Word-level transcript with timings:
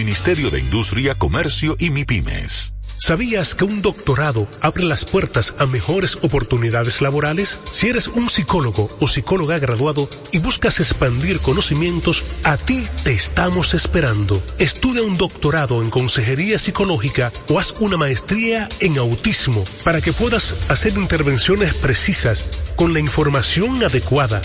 Ministerio 0.00 0.50
de 0.50 0.60
Industria, 0.60 1.14
Comercio 1.14 1.76
y 1.78 1.90
MIPIMES. 1.90 2.72
¿Sabías 2.96 3.54
que 3.54 3.64
un 3.64 3.82
doctorado 3.82 4.48
abre 4.62 4.84
las 4.84 5.04
puertas 5.04 5.54
a 5.58 5.66
mejores 5.66 6.16
oportunidades 6.22 7.02
laborales? 7.02 7.58
Si 7.70 7.88
eres 7.88 8.08
un 8.08 8.30
psicólogo 8.30 8.88
o 9.00 9.08
psicóloga 9.08 9.58
graduado 9.58 10.08
y 10.32 10.38
buscas 10.38 10.80
expandir 10.80 11.40
conocimientos, 11.40 12.24
a 12.44 12.56
ti 12.56 12.86
te 13.04 13.12
estamos 13.12 13.74
esperando. 13.74 14.42
Estudia 14.58 15.02
un 15.02 15.18
doctorado 15.18 15.82
en 15.82 15.90
consejería 15.90 16.58
psicológica 16.58 17.30
o 17.48 17.58
haz 17.58 17.74
una 17.80 17.98
maestría 17.98 18.70
en 18.80 18.96
autismo 18.96 19.64
para 19.84 20.00
que 20.00 20.14
puedas 20.14 20.56
hacer 20.70 20.94
intervenciones 20.96 21.74
precisas 21.74 22.46
con 22.76 22.94
la 22.94 23.00
información 23.00 23.82
adecuada, 23.84 24.40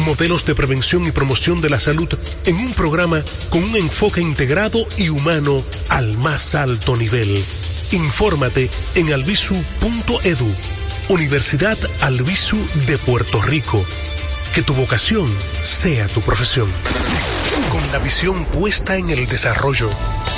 modelos 0.00 0.44
de 0.44 0.54
prevención 0.54 1.06
y 1.06 1.12
promoción 1.12 1.60
de 1.60 1.70
la 1.70 1.80
salud 1.80 2.08
en 2.46 2.56
un 2.56 2.72
programa 2.72 3.24
con 3.48 3.62
un 3.64 3.76
enfoque 3.76 4.20
integrado 4.20 4.86
y 4.96 5.08
humano 5.08 5.64
al 5.88 6.16
más 6.18 6.54
alto 6.54 6.96
nivel. 6.96 7.44
Infórmate 7.92 8.70
en 8.94 9.12
albisu.edu, 9.12 10.54
Universidad 11.08 11.78
Albisu 12.02 12.58
de 12.86 12.98
Puerto 12.98 13.40
Rico. 13.42 13.84
Que 14.54 14.62
tu 14.62 14.74
vocación 14.74 15.28
sea 15.62 16.06
tu 16.08 16.20
profesión. 16.20 16.68
Con 17.70 17.92
la 17.92 17.98
visión 17.98 18.44
puesta 18.46 18.96
en 18.96 19.10
el 19.10 19.26
desarrollo, 19.26 19.90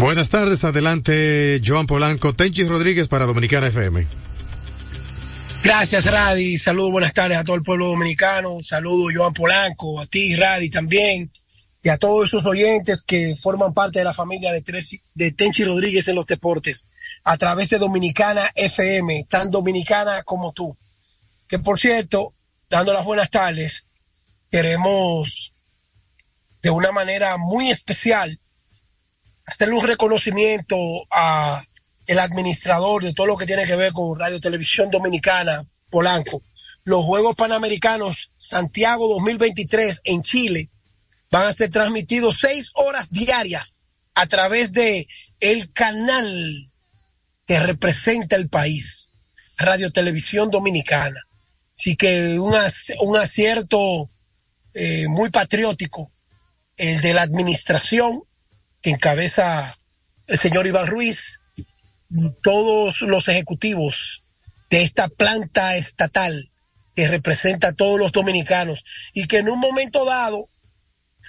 Buenas 0.00 0.30
tardes, 0.30 0.64
adelante 0.64 1.60
Joan 1.62 1.86
Polanco, 1.86 2.32
Tenchi 2.32 2.64
Rodríguez 2.64 3.06
para 3.06 3.26
Dominicana 3.26 3.66
FM. 3.66 4.06
Gracias, 5.62 6.10
Radi. 6.10 6.56
Saludos, 6.56 6.92
buenas 6.92 7.12
tardes 7.12 7.36
a 7.36 7.44
todo 7.44 7.56
el 7.56 7.62
pueblo 7.62 7.88
dominicano. 7.88 8.62
Saludos, 8.62 9.12
Joan 9.14 9.34
Polanco, 9.34 10.00
a 10.00 10.06
ti, 10.06 10.34
Radi, 10.36 10.70
también. 10.70 11.30
Y 11.82 11.90
a 11.90 11.98
todos 11.98 12.28
esos 12.28 12.46
oyentes 12.46 13.02
que 13.02 13.36
forman 13.36 13.74
parte 13.74 13.98
de 13.98 14.06
la 14.06 14.14
familia 14.14 14.52
de, 14.52 14.62
de 15.14 15.32
Tenchi 15.32 15.64
Rodríguez 15.64 16.08
en 16.08 16.14
los 16.14 16.24
deportes. 16.24 16.88
A 17.24 17.36
través 17.36 17.68
de 17.68 17.78
Dominicana 17.78 18.50
FM, 18.54 19.26
tan 19.28 19.50
dominicana 19.50 20.22
como 20.22 20.54
tú. 20.54 20.78
Que 21.46 21.58
por 21.58 21.78
cierto, 21.78 22.32
dando 22.70 22.94
las 22.94 23.04
buenas 23.04 23.28
tardes, 23.28 23.84
queremos 24.50 25.52
de 26.62 26.70
una 26.70 26.90
manera 26.90 27.36
muy 27.36 27.68
especial 27.68 28.40
hacerle 29.50 29.74
un 29.74 29.86
reconocimiento 29.86 30.76
a 31.10 31.62
el 32.06 32.18
administrador 32.18 33.02
de 33.02 33.12
todo 33.12 33.26
lo 33.26 33.36
que 33.36 33.46
tiene 33.46 33.66
que 33.66 33.76
ver 33.76 33.92
con 33.92 34.18
Radio 34.18 34.40
Televisión 34.40 34.90
Dominicana, 34.90 35.64
Polanco. 35.90 36.42
Los 36.84 37.04
Juegos 37.04 37.36
Panamericanos 37.36 38.32
Santiago 38.36 39.08
2023 39.14 40.00
en 40.04 40.22
Chile 40.22 40.70
van 41.30 41.46
a 41.46 41.52
ser 41.52 41.70
transmitidos 41.70 42.38
seis 42.40 42.70
horas 42.74 43.10
diarias 43.10 43.92
a 44.14 44.26
través 44.26 44.72
de 44.72 45.06
el 45.40 45.72
canal 45.72 46.72
que 47.46 47.60
representa 47.60 48.36
el 48.36 48.48
país, 48.48 49.12
Radio 49.56 49.90
Televisión 49.90 50.50
Dominicana. 50.50 51.20
Así 51.78 51.96
que 51.96 52.38
un, 52.38 52.54
un 53.00 53.16
acierto 53.16 54.10
eh, 54.74 55.06
muy 55.08 55.30
patriótico, 55.30 56.12
el 56.76 57.00
de 57.00 57.14
la 57.14 57.22
administración 57.22 58.22
que 58.82 58.90
encabeza 58.90 59.76
el 60.26 60.38
señor 60.38 60.66
Iván 60.66 60.86
Ruiz 60.86 61.40
y 62.10 62.30
todos 62.42 63.02
los 63.02 63.28
ejecutivos 63.28 64.22
de 64.70 64.82
esta 64.82 65.08
planta 65.08 65.76
estatal 65.76 66.50
que 66.94 67.08
representa 67.08 67.68
a 67.68 67.72
todos 67.72 67.98
los 67.98 68.12
dominicanos 68.12 68.84
y 69.12 69.26
que 69.26 69.38
en 69.38 69.48
un 69.48 69.60
momento 69.60 70.04
dado 70.04 70.48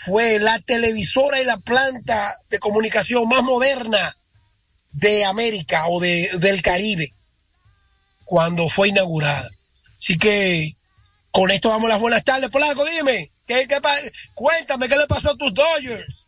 fue 0.05 0.39
la 0.39 0.59
televisora 0.59 1.41
y 1.41 1.45
la 1.45 1.57
planta 1.57 2.35
de 2.49 2.59
comunicación 2.59 3.27
más 3.27 3.43
moderna 3.43 4.15
de 4.91 5.25
América 5.25 5.87
o 5.87 5.99
de, 5.99 6.29
del 6.39 6.61
Caribe 6.61 7.13
cuando 8.25 8.69
fue 8.69 8.89
inaugurada. 8.89 9.49
Así 9.97 10.17
que 10.17 10.73
con 11.31 11.51
esto 11.51 11.69
damos 11.69 11.89
las 11.89 11.99
buenas 11.99 12.23
tardes. 12.23 12.49
Polaco, 12.49 12.85
dime, 12.85 13.31
¿qué, 13.45 13.67
qué, 13.67 13.79
cuéntame 14.33 14.87
qué 14.87 14.97
le 14.97 15.07
pasó 15.07 15.31
a 15.31 15.37
tus 15.37 15.53
Dodgers. 15.53 16.20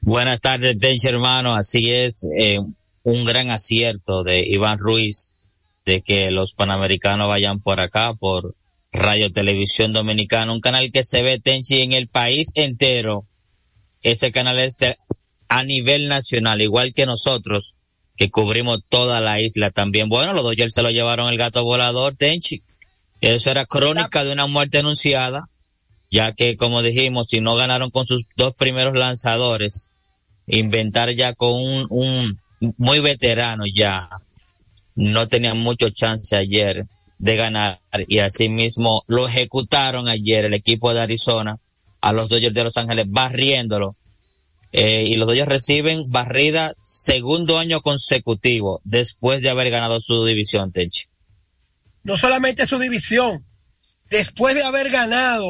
Buenas 0.00 0.40
tardes, 0.40 0.78
Tenchi 0.78 1.08
hermano. 1.08 1.54
Así 1.54 1.90
es, 1.90 2.26
eh, 2.36 2.58
un 3.02 3.24
gran 3.24 3.50
acierto 3.50 4.22
de 4.22 4.46
Iván 4.46 4.78
Ruiz 4.78 5.34
de 5.84 6.02
que 6.02 6.30
los 6.30 6.52
panamericanos 6.52 7.28
vayan 7.28 7.60
por 7.60 7.80
acá, 7.80 8.14
por 8.14 8.54
Radio 8.92 9.32
Televisión 9.32 9.92
Dominicana, 9.92 10.52
un 10.52 10.60
canal 10.60 10.90
que 10.90 11.02
se 11.02 11.22
ve, 11.22 11.38
Tenchi, 11.38 11.82
en 11.82 11.92
el 11.92 12.08
país 12.08 12.52
entero. 12.54 13.24
Ese 14.02 14.30
canal 14.32 14.58
es 14.58 14.76
a 15.48 15.64
nivel 15.64 16.08
nacional, 16.08 16.60
igual 16.60 16.92
que 16.92 17.06
nosotros, 17.06 17.76
que 18.16 18.30
cubrimos 18.30 18.80
toda 18.88 19.20
la 19.20 19.40
isla 19.40 19.70
también. 19.70 20.08
Bueno, 20.08 20.32
los 20.32 20.44
Dodgers 20.44 20.74
se 20.74 20.82
lo 20.82 20.90
llevaron 20.90 21.30
el 21.30 21.38
gato 21.38 21.64
volador, 21.64 22.16
Tenchi. 22.16 22.62
Eso 23.20 23.50
era 23.50 23.66
crónica 23.66 24.24
de 24.24 24.32
una 24.32 24.46
muerte 24.46 24.78
anunciada 24.78 25.48
ya 26.10 26.32
que 26.32 26.56
como 26.56 26.82
dijimos, 26.82 27.28
si 27.28 27.40
no 27.40 27.54
ganaron 27.56 27.90
con 27.90 28.06
sus 28.06 28.24
dos 28.36 28.54
primeros 28.54 28.94
lanzadores, 28.94 29.90
inventar 30.46 31.10
ya 31.10 31.34
con 31.34 31.54
un, 31.54 31.86
un 31.90 32.40
muy 32.76 33.00
veterano 33.00 33.64
ya, 33.72 34.08
no 34.94 35.28
tenían 35.28 35.58
mucho 35.58 35.90
chance 35.90 36.34
ayer 36.34 36.86
de 37.18 37.36
ganar 37.36 37.80
y 38.06 38.18
así 38.20 38.48
mismo 38.48 39.04
lo 39.06 39.26
ejecutaron 39.26 40.08
ayer 40.08 40.44
el 40.44 40.54
equipo 40.54 40.94
de 40.94 41.00
Arizona 41.00 41.58
a 42.00 42.12
los 42.12 42.28
Dodgers 42.28 42.54
de 42.54 42.64
Los 42.64 42.76
Ángeles 42.76 43.06
barriéndolo. 43.08 43.96
Eh, 44.70 45.04
y 45.06 45.16
los 45.16 45.26
Dodgers 45.26 45.48
reciben 45.48 46.10
barrida 46.10 46.72
segundo 46.82 47.58
año 47.58 47.80
consecutivo 47.80 48.80
después 48.84 49.40
de 49.40 49.48
haber 49.50 49.70
ganado 49.70 49.98
su 50.00 50.24
división, 50.24 50.72
Techi. 50.72 51.06
No 52.04 52.16
solamente 52.16 52.66
su 52.66 52.78
división, 52.78 53.44
después 54.10 54.54
de 54.54 54.62
haber 54.62 54.90
ganado 54.90 55.46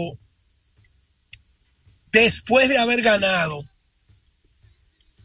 después 2.13 2.69
de 2.69 2.79
haber 2.79 3.03
ganado 3.03 3.65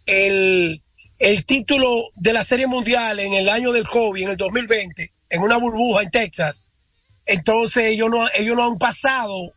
el, 0.06 0.82
el 1.20 1.46
título 1.46 1.88
de 2.16 2.34
la 2.34 2.44
Serie 2.44 2.68
Mundial 2.68 3.20
en 3.20 3.34
el 3.34 3.50
año 3.50 3.72
del 3.72 3.88
COVID, 3.88 4.24
en 4.24 4.30
el 4.30 4.38
2020, 4.38 5.14
en 5.30 5.42
una 5.42 5.58
burbuja 5.58 6.04
en 6.04 6.12
Texas, 6.12 6.66
entonces 7.26 7.86
ellos 7.86 8.10
no, 8.10 8.26
ellos 8.34 8.56
no 8.56 8.68
han 8.68 8.78
pasado, 8.78 9.54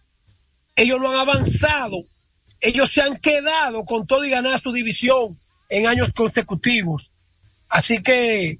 ellos 0.76 1.00
no 1.00 1.11
han 1.11 1.19
avanzado, 1.19 2.06
ellos 2.61 2.90
se 2.93 3.02
han 3.02 3.17
quedado 3.17 3.84
con 3.84 4.06
todo 4.06 4.25
y 4.25 4.31
ganar 4.31 4.61
su 4.61 4.73
división 4.73 5.38
en 5.69 5.87
años 5.87 6.12
consecutivos. 6.14 7.11
Así 7.69 8.02
que 8.02 8.58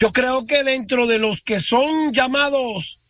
yo 0.00 0.12
creo 0.12 0.46
que 0.46 0.64
dentro 0.64 1.06
de 1.06 1.18
los 1.18 1.42
que 1.42 1.60
son 1.60 2.12
llamados 2.12 3.00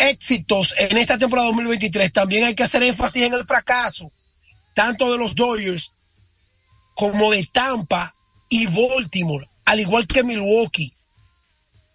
éxitos 0.00 0.74
en 0.76 0.96
esta 0.96 1.18
temporada 1.18 1.48
2023, 1.48 2.12
también 2.12 2.44
hay 2.44 2.54
que 2.54 2.64
hacer 2.64 2.82
énfasis 2.82 3.24
en 3.24 3.34
el 3.34 3.44
fracaso, 3.44 4.10
tanto 4.74 5.12
de 5.12 5.18
los 5.18 5.34
Dodgers 5.34 5.92
como 6.94 7.30
de 7.30 7.46
Tampa 7.52 8.14
y 8.48 8.66
Baltimore, 8.66 9.48
al 9.64 9.80
igual 9.80 10.06
que 10.06 10.24
Milwaukee. 10.24 10.92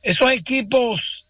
Esos 0.01 0.31
equipos 0.31 1.25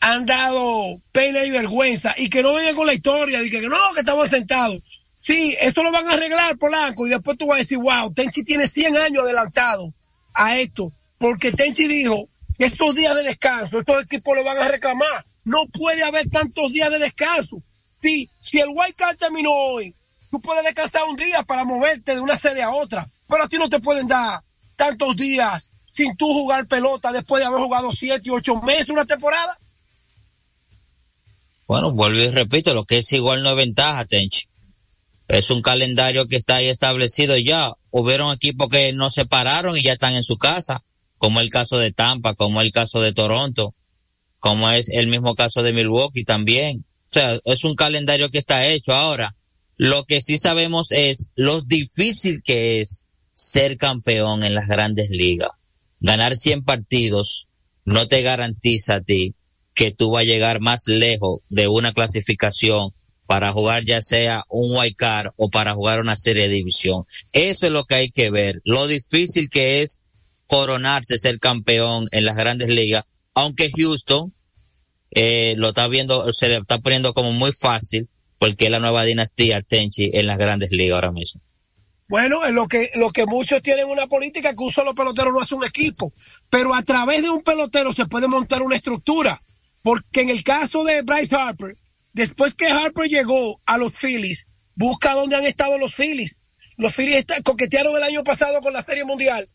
han 0.00 0.26
dado 0.26 1.00
pena 1.12 1.44
y 1.44 1.50
vergüenza 1.50 2.14
y 2.16 2.28
que 2.28 2.42
no 2.42 2.54
vengan 2.54 2.74
con 2.74 2.86
la 2.86 2.94
historia 2.94 3.40
de 3.40 3.50
que 3.50 3.60
no, 3.62 3.76
que 3.94 4.00
estamos 4.00 4.28
sentados. 4.28 4.82
Sí, 5.16 5.56
esto 5.58 5.82
lo 5.82 5.90
van 5.90 6.06
a 6.06 6.12
arreglar, 6.12 6.58
Polanco, 6.58 7.06
y 7.06 7.10
después 7.10 7.38
tú 7.38 7.46
vas 7.46 7.56
a 7.56 7.60
decir, 7.60 7.78
wow, 7.78 8.12
Tenchi 8.12 8.44
tiene 8.44 8.66
100 8.66 8.96
años 8.98 9.24
adelantado 9.24 9.94
a 10.34 10.58
esto, 10.58 10.92
porque 11.18 11.52
Tenchi 11.52 11.86
dijo 11.86 12.28
que 12.58 12.66
estos 12.66 12.94
días 12.94 13.14
de 13.14 13.22
descanso, 13.22 13.78
estos 13.78 14.02
equipos 14.02 14.36
lo 14.36 14.44
van 14.44 14.58
a 14.58 14.68
reclamar. 14.68 15.24
No 15.44 15.66
puede 15.66 16.02
haber 16.04 16.28
tantos 16.30 16.72
días 16.72 16.90
de 16.90 16.98
descanso. 16.98 17.62
Sí, 18.02 18.28
si 18.40 18.60
el 18.60 18.68
White 18.68 19.02
terminó 19.18 19.50
hoy, 19.50 19.94
tú 20.30 20.40
puedes 20.40 20.64
descansar 20.64 21.04
un 21.04 21.16
día 21.16 21.42
para 21.42 21.64
moverte 21.64 22.14
de 22.14 22.20
una 22.20 22.38
sede 22.38 22.62
a 22.62 22.70
otra, 22.70 23.08
pero 23.28 23.44
a 23.44 23.48
ti 23.48 23.56
no 23.56 23.68
te 23.68 23.80
pueden 23.80 24.06
dar 24.06 24.42
tantos 24.76 25.16
días 25.16 25.70
sin 25.86 26.16
tú 26.16 26.26
jugar 26.26 26.66
pelota 26.66 27.12
después 27.12 27.40
de 27.40 27.46
haber 27.46 27.60
jugado 27.60 27.92
siete 27.92 28.22
y 28.24 28.30
ocho 28.30 28.56
meses 28.56 28.88
una 28.88 29.04
temporada. 29.04 29.58
Bueno, 31.66 31.92
vuelvo 31.92 32.18
y 32.18 32.28
repito, 32.28 32.74
lo 32.74 32.84
que 32.84 32.98
es 32.98 33.12
igual 33.12 33.42
no 33.42 33.50
es 33.50 33.56
ventaja, 33.56 34.04
Tenchi. 34.04 34.46
Es 35.28 35.50
un 35.50 35.62
calendario 35.62 36.26
que 36.26 36.36
está 36.36 36.56
ahí 36.56 36.68
establecido 36.68 37.36
ya. 37.38 37.72
Hubieron 37.90 38.32
equipos 38.32 38.68
que 38.68 38.92
no 38.92 39.08
se 39.10 39.24
pararon 39.24 39.76
y 39.76 39.82
ya 39.82 39.94
están 39.94 40.14
en 40.14 40.24
su 40.24 40.36
casa, 40.36 40.82
como 41.16 41.40
el 41.40 41.48
caso 41.48 41.78
de 41.78 41.92
Tampa, 41.92 42.34
como 42.34 42.60
el 42.60 42.70
caso 42.70 43.00
de 43.00 43.14
Toronto, 43.14 43.74
como 44.44 44.70
es 44.70 44.90
el 44.90 45.06
mismo 45.06 45.34
caso 45.34 45.62
de 45.62 45.72
Milwaukee 45.72 46.22
también. 46.22 46.84
O 47.08 47.14
sea, 47.14 47.38
es 47.46 47.64
un 47.64 47.74
calendario 47.74 48.28
que 48.28 48.36
está 48.36 48.66
hecho 48.66 48.92
ahora. 48.92 49.34
Lo 49.78 50.04
que 50.04 50.20
sí 50.20 50.36
sabemos 50.36 50.92
es 50.92 51.32
lo 51.34 51.62
difícil 51.62 52.42
que 52.44 52.78
es 52.78 53.06
ser 53.32 53.78
campeón 53.78 54.44
en 54.44 54.54
las 54.54 54.68
grandes 54.68 55.08
ligas. 55.08 55.48
Ganar 56.00 56.36
100 56.36 56.62
partidos 56.62 57.48
no 57.86 58.06
te 58.06 58.20
garantiza 58.20 58.96
a 58.96 59.00
ti 59.00 59.34
que 59.72 59.92
tú 59.92 60.10
vas 60.10 60.20
a 60.20 60.24
llegar 60.24 60.60
más 60.60 60.88
lejos 60.88 61.40
de 61.48 61.66
una 61.68 61.94
clasificación 61.94 62.90
para 63.24 63.50
jugar 63.50 63.86
ya 63.86 64.02
sea 64.02 64.44
un 64.50 64.76
white 64.76 64.94
card 64.94 65.30
o 65.36 65.48
para 65.48 65.72
jugar 65.72 66.00
una 66.00 66.16
serie 66.16 66.48
de 66.48 66.54
división. 66.56 67.04
Eso 67.32 67.64
es 67.64 67.72
lo 67.72 67.84
que 67.84 67.94
hay 67.94 68.10
que 68.10 68.28
ver, 68.28 68.60
lo 68.64 68.88
difícil 68.88 69.48
que 69.48 69.80
es 69.80 70.02
coronarse, 70.46 71.16
ser 71.16 71.38
campeón 71.38 72.08
en 72.10 72.26
las 72.26 72.36
grandes 72.36 72.68
ligas, 72.68 73.04
aunque 73.34 73.70
Houston 73.76 74.32
eh, 75.10 75.54
lo 75.56 75.68
está 75.68 75.88
viendo, 75.88 76.32
se 76.32 76.48
le 76.48 76.56
está 76.56 76.78
poniendo 76.78 77.14
como 77.14 77.32
muy 77.32 77.52
fácil 77.52 78.08
porque 78.38 78.66
es 78.66 78.70
la 78.70 78.80
nueva 78.80 79.04
dinastía 79.04 79.62
Tenchi 79.62 80.10
en 80.12 80.26
las 80.26 80.38
grandes 80.38 80.70
ligas 80.70 80.96
ahora 80.96 81.12
mismo. 81.12 81.40
Bueno, 82.08 82.44
es 82.44 82.52
lo 82.52 82.68
que, 82.68 82.90
lo 82.94 83.10
que 83.10 83.24
muchos 83.26 83.62
tienen 83.62 83.86
una 83.86 84.06
política 84.06 84.54
que 84.54 84.62
un 84.62 84.72
solo 84.72 84.94
pelotero 84.94 85.32
no 85.32 85.40
hace 85.40 85.54
un 85.54 85.64
equipo, 85.64 86.12
pero 86.50 86.74
a 86.74 86.82
través 86.82 87.22
de 87.22 87.30
un 87.30 87.42
pelotero 87.42 87.92
se 87.94 88.06
puede 88.06 88.28
montar 88.28 88.62
una 88.62 88.76
estructura, 88.76 89.42
porque 89.82 90.20
en 90.20 90.30
el 90.30 90.42
caso 90.44 90.84
de 90.84 91.02
Bryce 91.02 91.34
Harper, 91.34 91.78
Después 92.14 92.54
que 92.54 92.66
Harper 92.66 93.08
llegó 93.08 93.60
a 93.66 93.76
los 93.76 93.92
Phillies, 93.92 94.46
busca 94.76 95.14
dónde 95.14 95.34
han 95.34 95.46
estado 95.46 95.76
los 95.78 95.92
Phillies. 95.92 96.44
Los 96.76 96.94
Phillies 96.94 97.26
coquetearon 97.44 97.96
el 97.96 98.04
año 98.04 98.22
pasado 98.22 98.60
con 98.60 98.72
la 98.72 98.82
Serie 98.82 99.04
Mundial, 99.04 99.50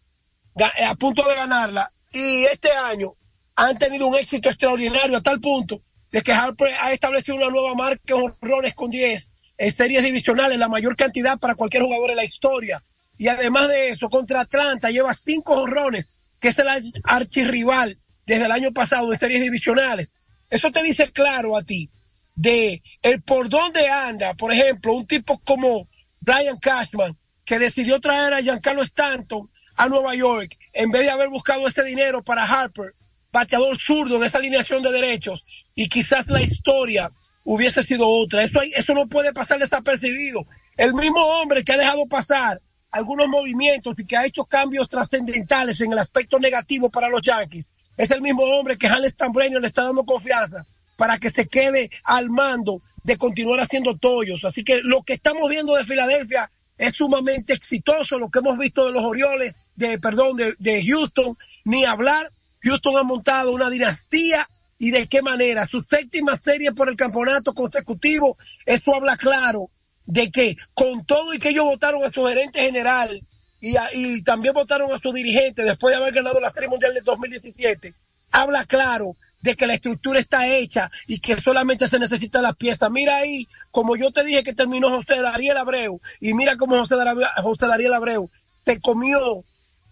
a 0.86 0.96
punto 0.96 1.24
de 1.28 1.36
ganarla, 1.36 1.92
y 2.12 2.44
este 2.44 2.70
año 2.72 3.14
han 3.60 3.78
tenido 3.78 4.08
un 4.08 4.16
éxito 4.16 4.50
extraordinario 4.50 5.18
a 5.18 5.22
tal 5.22 5.40
punto 5.42 5.82
de 6.12 6.22
que 6.22 6.32
Harper 6.32 6.74
ha 6.82 6.94
establecido 6.94 7.36
una 7.36 7.50
nueva 7.50 7.76
marca 7.76 8.16
en 8.16 8.22
honrones 8.22 8.74
con 8.74 8.90
10 8.90 9.30
en 9.58 9.76
series 9.76 10.02
divisionales, 10.02 10.58
la 10.58 10.70
mayor 10.70 10.96
cantidad 10.96 11.38
para 11.38 11.56
cualquier 11.56 11.84
jugador 11.84 12.12
en 12.12 12.16
la 12.16 12.24
historia. 12.24 12.82
Y 13.18 13.28
además 13.28 13.68
de 13.68 13.90
eso, 13.90 14.10
contra 14.10 14.40
Atlanta 14.40 14.90
lleva 14.92 15.14
cinco 15.14 15.56
honrones, 15.56 16.14
que 16.40 16.48
es 16.48 16.58
el 16.58 16.68
archirrival 17.04 18.00
desde 18.26 18.46
el 18.46 18.52
año 18.54 18.72
pasado 18.72 19.12
en 19.12 19.20
series 19.20 19.42
divisionales. 19.42 20.16
Eso 20.50 20.72
te 20.72 20.82
dice 20.82 21.12
claro 21.12 21.58
a 21.58 21.64
ti 21.64 21.92
de 22.36 22.82
el 23.02 23.22
por 23.22 23.50
dónde 23.50 23.86
anda, 23.90 24.34
por 24.36 24.54
ejemplo, 24.54 24.94
un 24.94 25.06
tipo 25.06 25.38
como 25.40 25.90
Brian 26.22 26.58
Cashman, 26.58 27.18
que 27.44 27.60
decidió 27.60 28.00
traer 28.00 28.34
a 28.34 28.42
Giancarlo 28.42 28.84
Stanton 28.84 29.52
a 29.76 29.90
Nueva 29.90 30.16
York, 30.16 30.58
en 30.72 30.92
vez 30.92 31.02
de 31.02 31.10
haber 31.10 31.28
buscado 31.28 31.68
este 31.68 31.84
dinero 31.84 32.24
para 32.24 32.46
Harper, 32.46 32.94
bateador 33.32 33.78
zurdo 33.80 34.18
en 34.18 34.24
esa 34.24 34.38
alineación 34.38 34.84
de 34.84 34.92
derechos, 34.92 35.46
y 35.76 35.88
quizás 35.88 36.28
la 36.28 36.42
historia 36.42 37.12
hubiese 37.44 37.82
sido 37.82 38.08
otra. 38.08 38.44
Eso, 38.44 38.60
eso 38.76 38.94
no 38.94 39.08
puede 39.08 39.34
pasar 39.34 39.60
desapercibido. 39.60 40.46
El 40.78 40.94
mismo 40.94 41.22
hombre 41.22 41.64
que 41.64 41.74
ha 41.74 41.78
dejado 41.78 42.06
pasar 42.08 42.62
algunos 42.92 43.28
movimientos 43.28 43.96
y 43.98 44.06
que 44.06 44.18
ha 44.18 44.26
hecho 44.26 44.46
cambios 44.46 44.90
trascendentales 44.90 45.80
en 45.82 45.92
el 45.92 46.00
aspecto 46.00 46.40
negativo 46.40 46.90
para 46.90 47.10
los 47.10 47.22
Yankees, 47.22 47.70
es 47.98 48.12
el 48.12 48.22
mismo 48.22 48.44
hombre 48.44 48.78
que 48.78 48.88
Hans 48.88 49.10
Stambrenio 49.10 49.60
le 49.60 49.68
está 49.68 49.84
dando 49.84 50.06
confianza 50.06 50.66
para 50.96 51.18
que 51.18 51.30
se 51.30 51.48
quede 51.48 51.90
al 52.04 52.30
mando 52.30 52.82
de 53.04 53.18
continuar 53.18 53.60
haciendo 53.60 53.98
tollos. 53.98 54.44
Así 54.46 54.64
que 54.64 54.82
lo 54.84 55.04
que 55.04 55.14
estamos 55.14 55.50
viendo 55.50 55.76
de 55.76 55.84
Filadelfia 55.84 56.50
es 56.78 56.94
sumamente 56.94 57.54
exitoso, 57.54 58.18
lo 58.18 58.30
que 58.30 58.40
hemos 58.40 58.58
visto 58.58 58.86
de 58.86 58.94
los 58.94 59.04
Orioles, 59.04 59.56
de, 59.76 60.00
perdón, 60.00 60.38
de, 60.38 60.56
de 60.60 60.86
Houston, 60.86 61.38
ni 61.66 61.84
hablar. 61.86 62.32
Houston 62.62 62.98
ha 62.98 63.04
montado 63.04 63.52
una 63.54 63.70
dinastía 63.70 64.48
y 64.78 64.92
de 64.92 65.08
qué 65.08 65.22
manera. 65.22 65.68
Su 65.68 65.82
séptima 65.82 66.38
serie 66.38 66.72
por 66.72 66.90
el 66.90 66.96
campeonato 66.96 67.54
consecutivo, 67.54 68.38
eso 68.66 68.96
habla 68.96 69.18
claro 69.18 69.70
de 70.06 70.32
que 70.32 70.56
con 70.74 71.06
todo 71.06 71.34
y 71.34 71.40
que 71.40 71.50
ellos 71.50 71.66
votaron 71.66 72.04
a 72.04 72.12
su 72.12 72.26
gerente 72.26 72.62
general 72.62 73.22
y, 73.62 74.24
también 74.24 74.54
votaron 74.54 74.92
a 74.92 75.00
su 75.00 75.12
dirigente 75.12 75.64
después 75.64 75.94
de 75.94 76.02
haber 76.02 76.14
ganado 76.14 76.40
la 76.40 76.50
Serie 76.50 76.70
Mundial 76.70 76.94
de 76.94 77.02
2017, 77.02 77.94
habla 78.32 78.66
claro 78.66 79.18
de 79.42 79.56
que 79.56 79.68
la 79.68 79.74
estructura 79.74 80.20
está 80.20 80.48
hecha 80.48 80.90
y 81.08 81.20
que 81.20 81.36
solamente 81.40 81.88
se 81.88 82.00
necesita 82.00 82.42
la 82.42 82.54
pieza. 82.54 82.90
Mira 82.90 83.18
ahí, 83.18 83.48
como 83.72 83.96
yo 83.96 84.12
te 84.12 84.24
dije 84.24 84.44
que 84.44 84.54
terminó 84.54 84.90
José 84.90 85.22
Dariel 85.22 85.58
Abreu, 85.58 86.00
y 86.20 86.34
mira 86.34 86.58
cómo 86.58 86.78
José, 86.78 86.96
Dariel, 86.96 87.28
José 87.44 87.68
Dariel 87.68 87.94
Abreu 87.94 88.30
se 88.66 88.80
comió, 88.82 89.20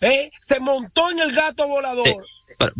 ¿eh? 0.01 0.31
se 0.47 0.59
montó 0.59 1.09
en 1.11 1.19
el 1.19 1.31
gato 1.33 1.67
volador. 1.67 2.25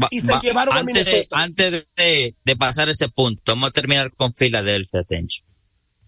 Y 0.10 0.22
se 0.22 0.40
llevaron 0.42 0.78
antes 0.78 1.08
a 1.08 1.12
de, 1.12 1.28
antes 1.32 1.88
de, 1.96 2.36
de, 2.44 2.56
pasar 2.56 2.90
ese 2.90 3.10
punto, 3.10 3.42
vamos 3.46 3.70
a 3.70 3.72
terminar 3.72 4.12
con 4.14 4.34
Filadelfia, 4.34 5.04
Tencho. 5.04 5.44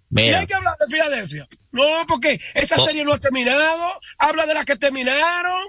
Mira. 0.10 0.31
¿Y 0.31 0.33
hay 0.42 0.48
que 0.48 0.56
hablar 0.56 0.75
de 0.80 0.88
Filadelfia? 0.88 1.48
No, 1.71 1.86
porque 2.07 2.39
esa 2.56 2.75
oh. 2.77 2.86
serie 2.86 3.04
no 3.04 3.13
ha 3.13 3.19
terminado. 3.19 3.92
Habla 4.18 4.45
de 4.48 4.56
las 4.56 4.66
que 4.66 4.75
terminaron. 4.75 5.68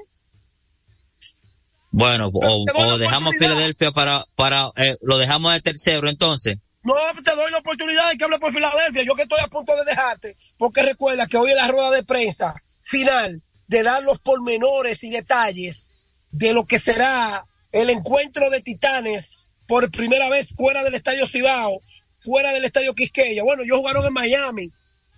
Bueno, 1.91 2.31
o, 2.33 2.65
o 2.75 2.99
dejamos 2.99 3.37
Filadelfia 3.37 3.91
para, 3.91 4.25
para, 4.35 4.71
eh, 4.77 4.97
lo 5.03 5.19
dejamos 5.19 5.53
de 5.53 5.61
tercero 5.61 6.09
entonces. 6.09 6.57
No, 6.83 6.95
te 7.23 7.35
doy 7.37 7.51
la 7.51 7.59
oportunidad 7.59 8.09
de 8.11 8.17
que 8.17 8.25
hable 8.25 8.39
por 8.39 8.53
Filadelfia. 8.53 9.03
Yo 9.03 9.15
que 9.15 9.23
estoy 9.23 9.41
a 9.41 9.49
punto 9.49 9.77
de 9.77 9.85
dejarte, 9.85 10.37
porque 10.57 10.83
recuerda 10.83 11.27
que 11.27 11.37
hoy 11.37 11.51
es 11.51 11.57
la 11.57 11.69
rueda 11.69 11.91
de 11.91 12.03
prensa 12.05 12.55
final 12.83 13.43
de 13.67 13.83
dar 13.83 14.03
los 14.03 14.19
pormenores 14.21 15.03
y 15.05 15.11
detalles 15.11 15.95
de 16.31 16.55
lo 16.55 16.65
que 16.65 16.81
será 16.81 17.45
el 17.73 17.91
encuentro 17.91 18.51
de 18.51 18.61
titanes 18.61 19.51
por 19.67 19.91
primera 19.91 20.29
vez 20.29 20.49
fuera 20.49 20.83
del 20.83 20.95
Estadio 20.95 21.27
Cibao, 21.27 21.83
fuera 22.25 22.53
del 22.53 22.65
Estadio 22.65 22.95
Quisqueya. 22.95 23.43
Bueno, 23.45 23.63
ellos 23.63 23.79
jugaron 23.79 24.05
en 24.07 24.13
Miami, 24.13 24.71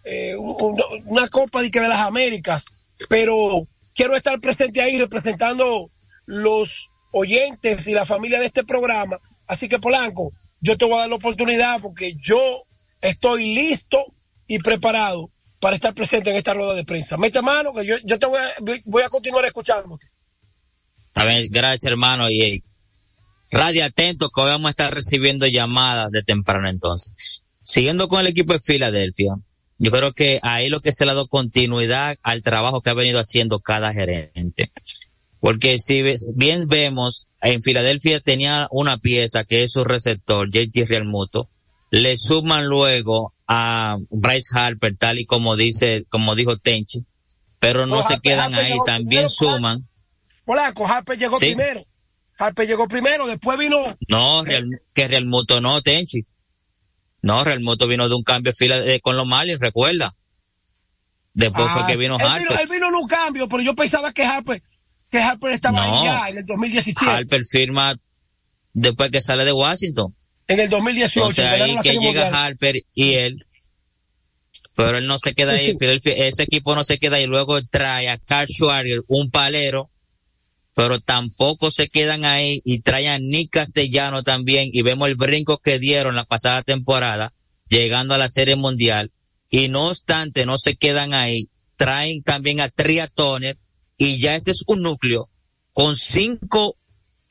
eh, 0.04 0.36
una 0.36 1.28
Copa 1.28 1.62
de, 1.62 1.70
las 1.88 2.00
Américas, 2.00 2.64
pero 3.08 3.66
quiero 3.94 4.14
estar 4.14 4.38
presente 4.40 4.80
ahí 4.80 4.98
representando 4.98 5.90
los 6.26 6.90
oyentes 7.12 7.86
y 7.86 7.92
la 7.92 8.06
familia 8.06 8.40
de 8.40 8.46
este 8.46 8.64
programa. 8.64 9.18
Así 9.46 9.68
que 9.68 9.78
Polanco, 9.78 10.32
yo 10.60 10.76
te 10.76 10.84
voy 10.84 10.94
a 10.94 11.00
dar 11.00 11.08
la 11.08 11.16
oportunidad 11.16 11.80
porque 11.80 12.14
yo 12.14 12.40
estoy 13.00 13.54
listo 13.54 14.04
y 14.46 14.58
preparado 14.58 15.30
para 15.60 15.76
estar 15.76 15.94
presente 15.94 16.30
en 16.30 16.36
esta 16.36 16.54
rueda 16.54 16.74
de 16.74 16.84
prensa. 16.84 17.16
Mete 17.16 17.40
mano 17.40 17.72
que 17.72 17.86
yo, 17.86 17.96
yo 18.04 18.18
te 18.18 18.26
voy 18.26 18.38
a, 18.38 18.80
voy 18.84 19.02
a 19.02 19.08
continuar 19.08 19.44
escuchándote. 19.44 20.11
Gracias 21.14 21.84
hermano 21.84 22.30
y 22.30 22.62
radio 23.50 23.84
atento 23.84 24.30
que 24.30 24.40
hoy 24.40 24.48
vamos 24.48 24.68
a 24.68 24.70
estar 24.70 24.94
recibiendo 24.94 25.46
llamadas 25.46 26.10
de 26.10 26.22
temprano 26.22 26.68
entonces. 26.68 27.46
Siguiendo 27.62 28.08
con 28.08 28.20
el 28.20 28.28
equipo 28.28 28.54
de 28.54 28.60
Filadelfia, 28.60 29.34
yo 29.78 29.90
creo 29.90 30.12
que 30.12 30.40
ahí 30.42 30.68
lo 30.68 30.80
que 30.80 30.92
se 30.92 31.04
le 31.04 31.10
ha 31.10 31.14
dado 31.14 31.28
continuidad 31.28 32.16
al 32.22 32.42
trabajo 32.42 32.80
que 32.80 32.90
ha 32.90 32.94
venido 32.94 33.20
haciendo 33.20 33.60
cada 33.60 33.92
gerente. 33.92 34.72
Porque 35.40 35.78
si 35.78 36.04
bien 36.34 36.68
vemos, 36.68 37.26
en 37.40 37.62
Filadelfia 37.62 38.20
tenía 38.20 38.68
una 38.70 38.98
pieza 38.98 39.44
que 39.44 39.64
es 39.64 39.72
su 39.72 39.82
receptor, 39.82 40.48
JT 40.50 40.86
Realmuto, 40.86 41.48
le 41.90 42.16
suman 42.16 42.66
luego 42.66 43.34
a 43.48 43.98
Bryce 44.08 44.56
Harper, 44.56 44.96
tal 44.96 45.18
y 45.18 45.26
como 45.26 45.56
dice, 45.56 46.06
como 46.08 46.36
dijo 46.36 46.56
Tenchi, 46.56 47.04
pero 47.58 47.86
no, 47.86 48.02
se 48.02 48.18
quedan 48.20 48.54
ahí, 48.54 48.72
también 48.86 49.28
suman. 49.28 49.86
Polaco, 50.44 50.86
Harper 50.86 51.18
llegó 51.18 51.36
primero. 51.38 51.86
Harper 52.38 52.66
llegó 52.66 52.88
primero, 52.88 53.26
después 53.26 53.58
vino. 53.58 53.78
No, 54.08 54.42
Real, 54.44 54.64
que 54.94 55.06
Realmuto 55.06 55.60
no, 55.60 55.80
Tenchi. 55.82 56.24
No, 57.20 57.44
Realmuto 57.44 57.86
vino 57.86 58.08
de 58.08 58.14
un 58.14 58.22
cambio 58.24 58.52
fila 58.52 58.80
de, 58.80 59.00
con 59.00 59.16
los 59.16 59.26
Marlins, 59.26 59.60
recuerda. 59.60 60.14
Después 61.34 61.70
fue 61.70 61.86
que 61.86 61.96
vino 61.96 62.16
Ah, 62.20 62.24
él 62.24 62.28
Harper. 62.30 62.48
Vino, 62.48 62.60
él 62.60 62.68
vino 62.68 62.88
en 62.88 62.94
un 62.94 63.06
cambio, 63.08 63.48
pero 63.48 63.62
yo 63.62 63.74
pensaba 63.74 64.12
que 64.12 64.24
Harper, 64.24 64.62
que 65.10 65.18
Harper 65.18 65.52
estaba 65.52 65.86
No. 65.86 66.04
ya 66.04 66.28
en 66.28 66.38
el 66.38 66.46
2017. 66.46 67.10
Harper 67.10 67.44
firma 67.44 67.94
después 68.72 69.10
que 69.10 69.20
sale 69.20 69.44
de 69.44 69.52
Washington. 69.52 70.14
En 70.48 70.58
el 70.60 70.68
2018. 70.68 71.20
Entonces 71.20 71.44
ganaron 71.44 71.68
ahí 71.70 71.76
que 71.82 71.92
llega 71.92 72.24
Mundial. 72.24 72.34
Harper 72.34 72.76
y 72.94 73.12
él, 73.14 73.36
pero 74.74 74.98
él 74.98 75.06
no 75.06 75.18
se 75.18 75.34
queda 75.34 75.52
Sí, 75.56 75.76
ahí, 75.80 76.00
sí. 76.00 76.10
Ese 76.10 76.42
equipo 76.42 76.74
no 76.74 76.82
se 76.82 76.98
queda 76.98 77.16
ahí, 77.16 77.26
luego 77.26 77.62
trae 77.62 78.08
a 78.08 78.18
Carl 78.18 78.48
Schwarger, 78.48 79.02
un 79.06 79.30
palero, 79.30 79.90
pero 80.74 81.00
tampoco 81.00 81.70
se 81.70 81.88
quedan 81.88 82.24
ahí 82.24 82.62
y 82.64 82.80
trae 82.80 83.08
a 83.08 83.18
Nick 83.18 83.50
Castellano 83.50 84.22
también. 84.22 84.70
Y 84.72 84.82
vemos 84.82 85.08
el 85.08 85.16
brinco 85.16 85.58
que 85.58 85.78
dieron 85.78 86.14
la 86.14 86.24
pasada 86.24 86.62
temporada, 86.62 87.32
llegando 87.68 88.14
a 88.14 88.18
la 88.18 88.28
Serie 88.28 88.56
Mundial, 88.56 89.12
y 89.50 89.68
no 89.68 89.88
obstante 89.88 90.46
no 90.46 90.56
se 90.56 90.76
quedan 90.76 91.12
ahí, 91.12 91.50
traen 91.76 92.22
también 92.22 92.60
a 92.60 92.68
Tria 92.68 93.06
Turner 93.06 93.56
y 93.98 94.18
ya 94.18 94.34
este 94.34 94.50
es 94.50 94.64
un 94.66 94.82
núcleo 94.82 95.28
con 95.72 95.94
cinco 95.96 96.76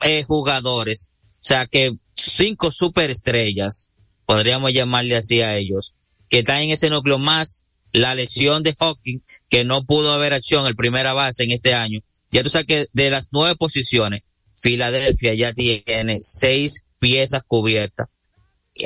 eh, 0.00 0.22
jugadores, 0.22 1.12
o 1.34 1.36
sea 1.40 1.66
que 1.66 1.92
cinco 2.14 2.70
superestrellas, 2.70 3.88
podríamos 4.24 4.72
llamarle 4.72 5.16
así 5.16 5.42
a 5.42 5.56
ellos, 5.56 5.94
que 6.28 6.40
están 6.40 6.62
en 6.62 6.70
ese 6.70 6.90
núcleo 6.90 7.18
más 7.18 7.66
la 7.92 8.14
lesión 8.14 8.62
de 8.62 8.74
Hawking, 8.78 9.18
que 9.48 9.64
no 9.64 9.84
pudo 9.84 10.12
haber 10.12 10.32
acción 10.32 10.66
en 10.66 10.74
primera 10.74 11.12
base 11.12 11.44
en 11.44 11.52
este 11.52 11.74
año. 11.74 12.00
Ya 12.32 12.42
tú 12.42 12.48
sabes 12.48 12.66
que 12.66 12.86
de 12.92 13.10
las 13.10 13.28
nueve 13.30 13.56
posiciones, 13.56 14.22
Filadelfia 14.50 15.34
ya 15.34 15.52
tiene 15.52 16.18
seis 16.20 16.84
piezas 16.98 17.42
cubiertas. 17.46 18.08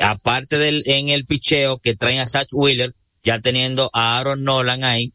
Aparte 0.01 0.57
del, 0.57 0.83
en 0.85 1.07
el 1.09 1.25
picheo 1.25 1.79
que 1.79 1.95
traen 1.95 2.19
a 2.19 2.27
Satch 2.27 2.49
Wheeler, 2.51 2.93
ya 3.23 3.39
teniendo 3.39 3.89
a 3.93 4.19
Aaron 4.19 4.43
Nolan 4.43 4.83
ahí, 4.83 5.13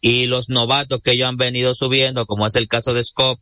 y 0.00 0.26
los 0.26 0.48
novatos 0.48 1.00
que 1.02 1.12
ellos 1.12 1.28
han 1.28 1.36
venido 1.36 1.74
subiendo, 1.74 2.26
como 2.26 2.46
es 2.46 2.56
el 2.56 2.66
caso 2.66 2.94
de 2.94 3.04
Scott. 3.04 3.40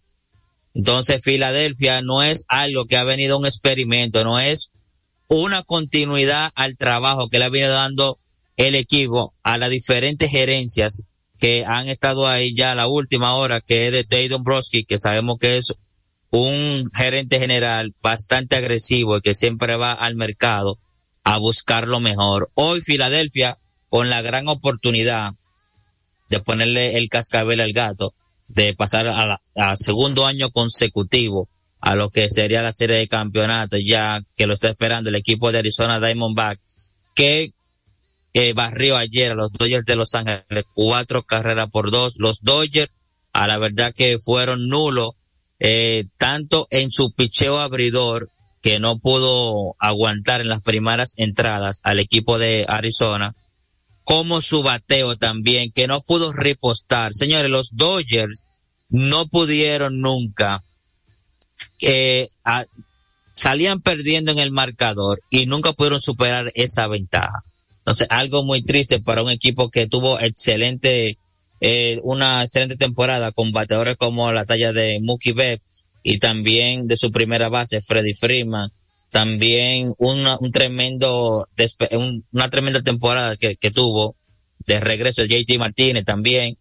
Entonces, 0.75 1.23
Filadelfia 1.25 2.03
no 2.03 2.23
es 2.23 2.45
algo 2.49 2.85
que 2.85 2.99
ha 2.99 3.05
venido 3.05 3.39
un 3.39 3.47
experimento, 3.47 4.23
no 4.23 4.39
es 4.39 4.71
una 5.29 5.63
continuidad 5.63 6.51
al 6.55 6.77
trabajo 6.77 7.29
que 7.29 7.39
le 7.39 7.47
ha 7.47 7.49
venido 7.49 7.73
dando 7.73 8.19
el 8.57 8.75
equipo 8.75 9.35
a 9.43 9.57
las 9.57 9.71
diferentes 9.71 10.31
gerencias 10.31 11.05
que 11.39 11.65
han 11.67 11.89
estado 11.89 12.27
ahí 12.27 12.55
ya 12.55 12.75
la 12.75 12.87
última 12.87 13.35
hora, 13.35 13.61
que 13.61 13.87
es 13.87 13.93
de 13.93 14.05
Dave 14.05 14.29
Dombrowski, 14.29 14.85
que 14.85 14.99
sabemos 14.99 15.39
que 15.39 15.57
es 15.57 15.73
un 16.31 16.91
gerente 16.95 17.39
general 17.39 17.95
bastante 18.03 18.57
agresivo 18.57 19.17
y 19.19 19.21
que 19.21 19.35
siempre 19.35 19.77
va 19.77 19.93
al 19.93 20.17
mercado 20.17 20.79
a 21.25 21.39
buscar 21.39 21.87
lo 21.89 22.01
mejor. 22.01 22.51
Hoy 22.55 22.81
Filadelfia, 22.81 23.59
con 23.89 24.11
la 24.11 24.23
gran 24.23 24.49
oportunidad 24.49 25.33
de 26.29 26.41
ponerle 26.41 26.97
el 26.99 27.09
cascabel 27.09 27.61
al 27.61 27.73
gato, 27.73 28.15
de 28.49 28.75
pasar 28.75 29.07
a, 29.09 29.27
la- 29.27 29.41
a 29.57 29.77
segundo 29.77 30.27
año 30.27 30.51
consecutivo 30.51 31.49
a 31.81 31.95
lo 31.95 32.11
que 32.11 32.29
sería 32.29 32.63
la 32.63 32.73
serie 32.73 32.97
de 32.97 33.07
campeonato, 33.09 33.77
ya 33.77 34.21
que 34.37 34.47
lo 34.47 34.55
está 34.55 34.69
esperando 34.69 35.09
el 35.11 35.15
equipo 35.17 35.53
de 35.53 35.59
Arizona 35.59 36.01
Diamondbacks, 36.01 36.93
que 37.15 37.53
eh, 38.39 38.53
barrió 38.53 38.99
ayer 38.99 39.33
a 39.33 39.35
los 39.35 39.51
Dodgers 39.51 39.87
de 39.87 39.97
Los 39.97 40.15
Ángeles, 40.15 40.65
cuatro 40.75 41.23
carreras 41.23 41.71
por 41.71 41.91
dos. 41.91 42.17
Los 42.19 42.43
Dodgers, 42.43 42.93
a 43.33 43.47
la 43.47 43.57
verdad 43.57 43.95
que 43.97 44.19
fueron 44.19 44.69
nulos, 44.69 45.13
eh, 45.59 46.05
tanto 46.19 46.69
en 46.71 46.91
su 46.91 47.15
picheo 47.15 47.59
abridor, 47.59 48.31
que 48.61 48.79
no 48.79 48.99
pudo 48.99 49.75
aguantar 49.79 50.43
en 50.43 50.49
las 50.49 50.61
primeras 50.61 51.15
entradas 51.17 51.81
al 51.83 51.99
equipo 51.99 52.39
de 52.39 52.67
Arizona, 52.69 53.35
como 54.05 54.43
su 54.43 54.63
bateo 54.63 55.17
también, 55.17 55.73
que 55.73 55.87
no 55.87 56.03
pudo 56.03 56.31
repostar. 56.35 57.15
Señores, 57.15 57.51
los 57.51 57.71
Dodgers 57.73 58.49
no 58.91 59.29
pudieron 59.29 60.03
nunca, 60.03 60.63
eh, 61.81 62.29
salían 63.33 63.81
perdiendo 63.81 64.31
en 64.31 64.41
el 64.41 64.51
marcador 64.51 65.23
y 65.31 65.47
nunca 65.47 65.73
pudieron 65.73 66.01
superar 66.01 66.53
esa 66.55 66.87
ventaja. 66.87 67.43
Entonces, 67.87 68.09
algo 68.11 68.43
muy 68.43 68.63
triste 68.63 68.99
para 68.99 69.23
un 69.23 69.31
equipo 69.31 69.71
que 69.71 69.87
tuvo 69.87 70.19
excelente, 70.19 71.19
eh, 71.61 72.01
una 72.03 72.43
excelente 72.43 72.75
temporada 72.75 73.31
con 73.31 73.53
bateadores 73.53 73.97
como 73.97 74.33
la 74.33 74.45
talla 74.45 74.73
de 74.73 74.99
Mookie 75.01 75.31
Betts 75.31 75.87
y 76.03 76.19
también 76.19 76.89
de 76.89 76.97
su 76.97 77.13
primera 77.13 77.49
base, 77.49 77.81
Freddy 77.81 78.13
Freeman. 78.13 78.73
También 79.13 79.95
una, 79.99 80.37
un 80.41 80.51
tremendo, 80.51 81.47
una 82.33 82.51
tremenda 82.51 82.83
temporada 82.83 83.37
que, 83.37 83.55
que 83.55 83.71
tuvo 83.71 84.17
de 84.67 84.81
regreso 84.81 85.23
JT 85.23 85.57
Martínez 85.57 86.05
también. 86.05 86.59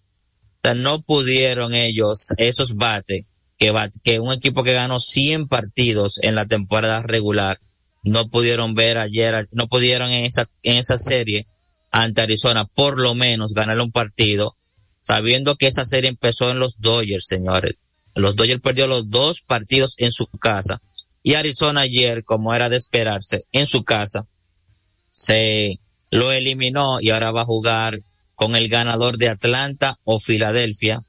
No 0.76 1.02
pudieron 1.02 1.74
ellos, 1.74 2.34
esos 2.38 2.76
bates, 2.76 3.26
que, 3.58 3.74
que 4.04 4.20
un 4.20 4.32
equipo 4.32 4.64
que 4.64 4.74
ganó 4.74 5.00
100 5.00 5.48
partidos 5.48 6.20
en 6.22 6.36
la 6.36 6.46
temporada 6.46 7.02
regular, 7.02 7.60
no 8.06 8.30
pudieron 8.30 8.76
ver 8.76 8.98
ayer, 8.98 9.50
no 9.52 9.68
pudieron 9.68 10.12
en 10.12 10.26
esa, 10.26 10.48
en 10.62 10.78
esa 10.78 10.98
serie 10.98 11.48
ante 11.92 12.22
Arizona, 12.22 12.66
por 12.66 13.00
lo 13.00 13.16
menos 13.16 13.54
ganar 13.54 13.80
un 13.82 13.92
partido, 13.92 14.56
sabiendo 15.02 15.56
que 15.56 15.68
esa 15.68 15.84
serie 15.84 16.10
empezó 16.10 16.52
en 16.52 16.60
los 16.60 16.80
Dodgers, 16.80 17.26
señores. 17.28 17.76
Los 18.14 18.36
Dodgers 18.36 18.62
perdió 18.62 18.88
los 18.88 19.10
dos 19.10 19.42
partidos 19.42 19.96
en 19.98 20.12
su 20.12 20.28
casa 20.28 20.82
y 21.24 21.34
Arizona 21.34 21.82
ayer, 21.82 22.24
como 22.24 22.54
era 22.54 22.70
de 22.70 22.78
esperarse, 22.78 23.46
en 23.52 23.66
su 23.66 23.84
casa, 23.84 24.28
se 25.10 25.80
lo 26.12 26.32
eliminó 26.32 27.02
y 27.02 27.10
ahora 27.10 27.32
va 27.32 27.42
a 27.42 27.46
jugar 27.46 28.02
con 28.36 28.56
el 28.56 28.70
ganador 28.70 29.18
de 29.18 29.30
Atlanta 29.30 29.98
o 30.04 30.20
Filadelfia 30.20 31.04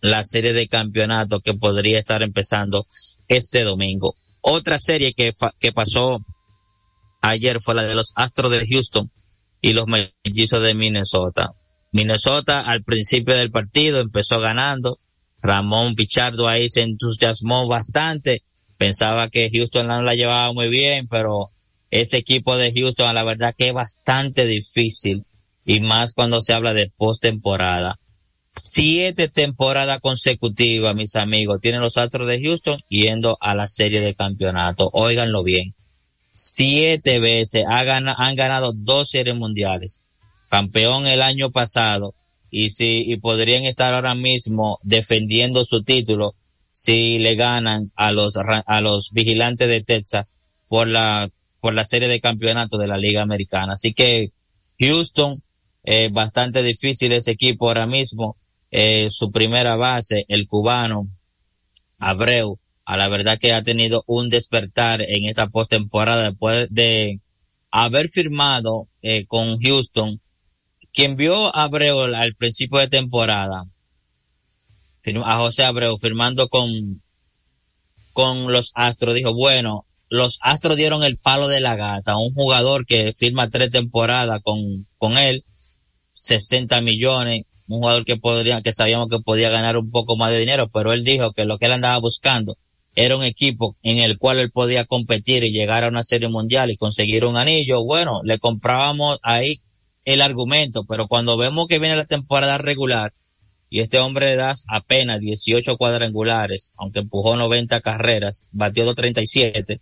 la 0.00 0.22
serie 0.22 0.52
de 0.52 0.68
campeonato 0.68 1.40
que 1.40 1.54
podría 1.54 1.98
estar 1.98 2.22
empezando 2.22 2.86
este 3.26 3.64
domingo. 3.64 4.16
Otra 4.48 4.78
serie 4.78 5.12
que, 5.12 5.32
que 5.58 5.72
pasó 5.72 6.18
ayer 7.20 7.58
fue 7.60 7.74
la 7.74 7.82
de 7.82 7.96
los 7.96 8.12
Astros 8.14 8.52
de 8.52 8.64
Houston 8.64 9.10
y 9.60 9.72
los 9.72 9.86
mellizos 9.88 10.62
de 10.62 10.72
Minnesota. 10.72 11.50
Minnesota 11.90 12.60
al 12.60 12.84
principio 12.84 13.34
del 13.34 13.50
partido 13.50 13.98
empezó 13.98 14.38
ganando. 14.38 15.00
Ramón 15.42 15.94
Pichardo 15.96 16.46
ahí 16.46 16.68
se 16.68 16.82
entusiasmó 16.82 17.66
bastante. 17.66 18.44
Pensaba 18.78 19.30
que 19.30 19.50
Houston 19.52 19.88
la 19.88 20.14
llevaba 20.14 20.52
muy 20.52 20.68
bien, 20.68 21.08
pero 21.08 21.50
ese 21.90 22.18
equipo 22.18 22.56
de 22.56 22.72
Houston, 22.72 23.16
la 23.16 23.24
verdad 23.24 23.52
que 23.58 23.66
es 23.66 23.74
bastante 23.74 24.46
difícil. 24.46 25.24
Y 25.64 25.80
más 25.80 26.12
cuando 26.12 26.40
se 26.40 26.54
habla 26.54 26.72
de 26.72 26.92
postemporada. 26.96 27.98
Siete 28.58 29.28
temporadas 29.28 30.00
consecutivas, 30.00 30.94
mis 30.94 31.14
amigos, 31.14 31.60
tienen 31.60 31.82
los 31.82 31.98
Astros 31.98 32.26
de 32.26 32.40
Houston 32.42 32.80
yendo 32.88 33.36
a 33.40 33.54
la 33.54 33.68
serie 33.68 34.00
de 34.00 34.14
campeonato. 34.14 34.88
Óiganlo 34.94 35.42
bien. 35.42 35.74
Siete 36.32 37.18
veces 37.20 37.64
han 37.68 38.34
ganado 38.34 38.72
dos 38.74 39.10
series 39.10 39.36
mundiales. 39.36 40.02
Campeón 40.48 41.06
el 41.06 41.20
año 41.20 41.50
pasado. 41.50 42.14
Y 42.50 42.70
si, 42.70 43.02
y 43.06 43.16
podrían 43.16 43.64
estar 43.64 43.92
ahora 43.92 44.14
mismo 44.14 44.78
defendiendo 44.82 45.64
su 45.66 45.82
título 45.82 46.34
si 46.70 47.18
le 47.18 47.34
ganan 47.34 47.90
a 47.94 48.12
los, 48.12 48.36
a 48.36 48.80
los 48.80 49.10
vigilantes 49.12 49.68
de 49.68 49.82
Texas 49.82 50.26
por 50.68 50.88
la, 50.88 51.28
por 51.60 51.74
la 51.74 51.84
serie 51.84 52.08
de 52.08 52.20
campeonato 52.20 52.78
de 52.78 52.86
la 52.86 52.96
Liga 52.96 53.20
Americana. 53.20 53.74
Así 53.74 53.92
que 53.92 54.32
Houston, 54.80 55.42
eh, 55.84 56.08
bastante 56.10 56.62
difícil 56.62 57.12
ese 57.12 57.32
equipo 57.32 57.68
ahora 57.68 57.86
mismo. 57.86 58.36
Eh, 58.70 59.08
su 59.10 59.30
primera 59.30 59.76
base, 59.76 60.24
el 60.28 60.46
cubano 60.48 61.08
Abreu, 61.98 62.58
a 62.84 62.96
la 62.96 63.08
verdad 63.08 63.38
que 63.38 63.52
ha 63.52 63.62
tenido 63.62 64.04
un 64.06 64.28
despertar 64.28 65.02
en 65.02 65.26
esta 65.26 65.48
postemporada 65.48 66.30
después 66.30 66.68
de 66.70 67.20
haber 67.70 68.08
firmado 68.08 68.88
eh, 69.02 69.26
con 69.26 69.60
Houston. 69.60 70.20
Quien 70.92 71.16
vio 71.16 71.54
a 71.54 71.64
Abreu 71.64 72.00
al- 72.00 72.34
principio 72.36 72.78
de 72.78 72.88
temporada, 72.88 73.64
a 75.24 75.38
José 75.38 75.64
Abreu 75.64 75.96
firmando 75.98 76.48
con, 76.48 77.02
con 78.12 78.50
los 78.52 78.72
Astros, 78.74 79.14
dijo, 79.14 79.34
bueno, 79.34 79.86
los 80.08 80.38
Astros 80.42 80.76
dieron 80.76 81.02
el 81.04 81.16
palo 81.18 81.48
de 81.48 81.60
la 81.60 81.76
gata, 81.76 82.16
un 82.16 82.32
jugador 82.34 82.86
que 82.86 83.12
firma 83.12 83.48
tres 83.50 83.70
temporadas 83.70 84.40
con, 84.42 84.86
con 84.98 85.16
él, 85.18 85.44
60 86.12 86.80
millones, 86.80 87.42
un 87.68 87.78
jugador 87.78 88.04
que 88.04 88.16
podría, 88.16 88.62
que 88.62 88.72
sabíamos 88.72 89.08
que 89.08 89.18
podía 89.20 89.50
ganar 89.50 89.76
un 89.76 89.90
poco 89.90 90.16
más 90.16 90.30
de 90.30 90.38
dinero, 90.38 90.68
pero 90.68 90.92
él 90.92 91.04
dijo 91.04 91.32
que 91.32 91.44
lo 91.44 91.58
que 91.58 91.66
él 91.66 91.72
andaba 91.72 91.98
buscando 91.98 92.56
era 92.94 93.16
un 93.16 93.24
equipo 93.24 93.76
en 93.82 93.98
el 93.98 94.18
cual 94.18 94.38
él 94.38 94.50
podía 94.50 94.86
competir 94.86 95.44
y 95.44 95.52
llegar 95.52 95.84
a 95.84 95.88
una 95.88 96.02
serie 96.02 96.28
mundial 96.28 96.70
y 96.70 96.76
conseguir 96.76 97.24
un 97.24 97.36
anillo. 97.36 97.84
Bueno, 97.84 98.22
le 98.24 98.38
comprábamos 98.38 99.18
ahí 99.22 99.60
el 100.06 100.22
argumento, 100.22 100.84
pero 100.84 101.06
cuando 101.06 101.36
vemos 101.36 101.66
que 101.68 101.78
viene 101.78 101.96
la 101.96 102.06
temporada 102.06 102.56
regular 102.56 103.12
y 103.68 103.80
este 103.80 103.98
hombre 103.98 104.36
das 104.36 104.64
apenas 104.68 105.20
18 105.20 105.76
cuadrangulares, 105.76 106.72
aunque 106.76 107.00
empujó 107.00 107.36
90 107.36 107.80
carreras, 107.80 108.46
batió 108.52 108.84
237, 108.84 109.80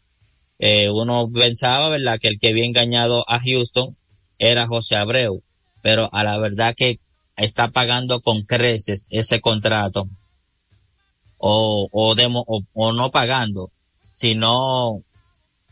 eh, 0.58 0.90
uno 0.90 1.30
pensaba, 1.32 1.90
¿verdad?, 1.90 2.18
que 2.18 2.28
el 2.28 2.38
que 2.38 2.48
había 2.48 2.64
engañado 2.64 3.24
a 3.28 3.38
Houston 3.38 3.96
era 4.38 4.66
José 4.66 4.96
Abreu, 4.96 5.42
pero 5.82 6.08
a 6.12 6.24
la 6.24 6.38
verdad 6.38 6.74
que 6.76 6.98
está 7.36 7.68
pagando 7.68 8.20
con 8.20 8.42
creces 8.42 9.06
ese 9.10 9.40
contrato 9.40 10.08
o, 11.38 11.88
o, 11.90 12.14
demo, 12.14 12.44
o, 12.46 12.92
no 12.92 13.10
pagando, 13.10 13.70
sino 14.10 15.02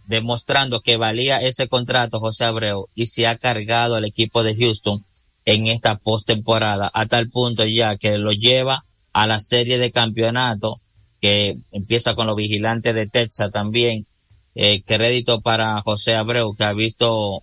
demostrando 0.06 0.80
que 0.80 0.96
valía 0.96 1.40
ese 1.40 1.68
contrato 1.68 2.20
José 2.20 2.44
Abreu 2.44 2.88
y 2.94 3.06
se 3.06 3.26
ha 3.26 3.38
cargado 3.38 3.94
al 3.94 4.04
equipo 4.04 4.42
de 4.42 4.56
Houston 4.56 5.04
en 5.44 5.68
esta 5.68 5.96
postemporada 5.96 6.90
a 6.92 7.06
tal 7.06 7.30
punto 7.30 7.64
ya 7.64 7.96
que 7.96 8.18
lo 8.18 8.32
lleva 8.32 8.84
a 9.12 9.26
la 9.26 9.40
serie 9.40 9.78
de 9.78 9.92
campeonato 9.92 10.80
que 11.20 11.56
empieza 11.70 12.14
con 12.14 12.26
los 12.26 12.36
vigilantes 12.36 12.94
de 12.94 13.06
Texas 13.06 13.50
también. 13.52 14.06
Eh, 14.54 14.82
crédito 14.82 15.40
para 15.40 15.80
José 15.80 16.14
Abreu 16.14 16.54
que 16.54 16.64
ha 16.64 16.74
visto 16.74 17.42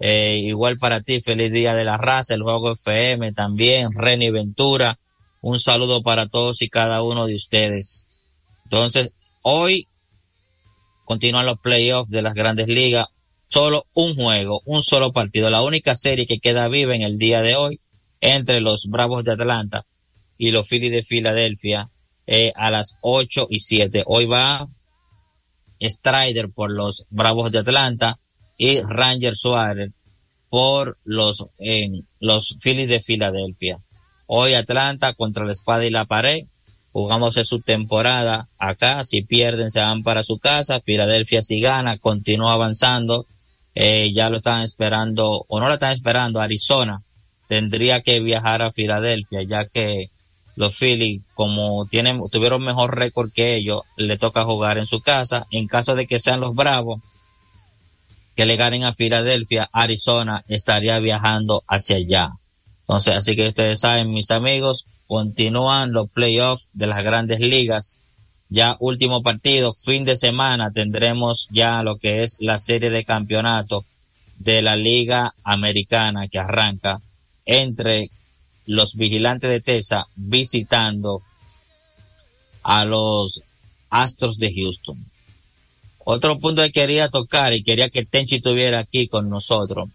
Eh, 0.01 0.41
igual 0.43 0.77
para 0.77 0.99
ti, 0.99 1.21
feliz 1.21 1.53
día 1.53 1.73
de 1.73 1.85
la 1.85 1.95
raza, 1.95 2.35
el 2.35 2.43
juego 2.43 2.73
FM 2.73 3.31
también, 3.31 3.93
Reni 3.93 4.29
Ventura. 4.29 4.99
Un 5.39 5.57
saludo 5.57 6.03
para 6.03 6.27
todos 6.27 6.61
y 6.61 6.67
cada 6.67 7.01
uno 7.01 7.27
de 7.27 7.35
ustedes. 7.35 8.09
Entonces, 8.65 9.13
Hoy 9.49 9.87
continúan 11.05 11.45
los 11.45 11.57
playoffs 11.59 12.09
de 12.09 12.21
las 12.21 12.33
grandes 12.33 12.67
ligas. 12.67 13.05
Solo 13.45 13.85
un 13.93 14.13
juego, 14.13 14.61
un 14.65 14.83
solo 14.83 15.13
partido. 15.13 15.49
La 15.49 15.61
única 15.61 15.95
serie 15.95 16.27
que 16.27 16.39
queda 16.39 16.67
viva 16.67 16.93
en 16.93 17.01
el 17.01 17.17
día 17.17 17.41
de 17.41 17.55
hoy 17.55 17.79
entre 18.19 18.59
los 18.59 18.87
Bravos 18.89 19.23
de 19.23 19.31
Atlanta 19.31 19.85
y 20.37 20.51
los 20.51 20.67
Phillies 20.67 20.91
de 20.91 21.01
Filadelfia 21.01 21.89
eh, 22.25 22.51
a 22.57 22.71
las 22.71 22.95
8 22.99 23.47
y 23.49 23.59
7. 23.59 24.03
Hoy 24.05 24.25
va 24.25 24.67
Strider 25.79 26.49
por 26.49 26.69
los 26.69 27.05
Bravos 27.09 27.49
de 27.53 27.59
Atlanta 27.59 28.19
y 28.57 28.81
Ranger 28.81 29.33
Suárez 29.33 29.93
por 30.49 30.97
los, 31.05 31.45
eh, 31.59 31.87
los 32.19 32.57
Phillies 32.61 32.89
de 32.89 32.99
Filadelfia. 32.99 33.77
Hoy 34.25 34.55
Atlanta 34.55 35.13
contra 35.13 35.45
la 35.45 35.53
espada 35.53 35.85
y 35.85 35.89
la 35.89 36.03
pared 36.03 36.43
jugamos 36.91 37.37
en 37.37 37.45
su 37.45 37.59
temporada 37.59 38.47
acá, 38.57 39.03
si 39.03 39.21
pierden 39.21 39.71
se 39.71 39.79
van 39.79 40.03
para 40.03 40.23
su 40.23 40.39
casa, 40.39 40.79
Filadelfia 40.79 41.41
si 41.41 41.59
gana, 41.59 41.97
continúa 41.97 42.53
avanzando, 42.53 43.25
eh, 43.75 44.11
ya 44.13 44.29
lo 44.29 44.37
están 44.37 44.63
esperando, 44.63 45.45
o 45.47 45.59
no 45.59 45.67
lo 45.67 45.73
están 45.75 45.91
esperando, 45.91 46.41
Arizona 46.41 47.01
tendría 47.47 48.01
que 48.01 48.19
viajar 48.19 48.61
a 48.61 48.71
Filadelfia, 48.71 49.43
ya 49.43 49.65
que 49.65 50.09
los 50.55 50.77
Phillies, 50.77 51.21
como 51.33 51.85
tienen, 51.85 52.19
tuvieron 52.31 52.63
mejor 52.63 52.97
récord 52.97 53.31
que 53.31 53.55
ellos, 53.55 53.81
le 53.95 54.17
toca 54.17 54.43
jugar 54.43 54.77
en 54.77 54.85
su 54.85 55.01
casa, 55.01 55.45
en 55.51 55.67
caso 55.67 55.95
de 55.95 56.07
que 56.07 56.19
sean 56.19 56.39
los 56.39 56.55
Bravos, 56.55 56.99
que 58.35 58.45
le 58.45 58.55
ganen 58.55 58.83
a 58.83 58.93
Filadelfia, 58.93 59.69
Arizona 59.71 60.43
estaría 60.47 60.99
viajando 60.99 61.63
hacia 61.67 61.97
allá. 61.97 62.31
Entonces, 62.81 63.15
así 63.15 63.35
que 63.35 63.49
ustedes 63.49 63.79
saben, 63.79 64.11
mis 64.11 64.31
amigos, 64.31 64.87
continúan 65.07 65.93
los 65.93 66.09
playoffs 66.09 66.71
de 66.73 66.87
las 66.87 67.03
grandes 67.03 67.39
ligas. 67.39 67.95
Ya 68.49 68.77
último 68.79 69.21
partido, 69.21 69.73
fin 69.73 70.05
de 70.05 70.15
semana, 70.15 70.71
tendremos 70.71 71.47
ya 71.51 71.81
lo 71.83 71.97
que 71.97 72.23
es 72.23 72.37
la 72.39 72.57
serie 72.59 72.89
de 72.89 73.03
campeonato 73.03 73.85
de 74.39 74.61
la 74.61 74.75
Liga 74.75 75.33
Americana 75.43 76.27
que 76.27 76.39
arranca 76.39 76.99
entre 77.45 78.09
los 78.65 78.95
vigilantes 78.95 79.49
de 79.49 79.61
Tesa 79.61 80.05
visitando 80.15 81.21
a 82.63 82.85
los 82.85 83.41
Astros 83.89 84.37
de 84.37 84.53
Houston. 84.53 84.97
Otro 86.03 86.39
punto 86.39 86.61
que 86.61 86.71
quería 86.71 87.09
tocar 87.09 87.53
y 87.53 87.63
quería 87.63 87.89
que 87.89 88.05
Tenchi 88.05 88.35
estuviera 88.35 88.79
aquí 88.79 89.07
con 89.07 89.29
nosotros, 89.29 89.89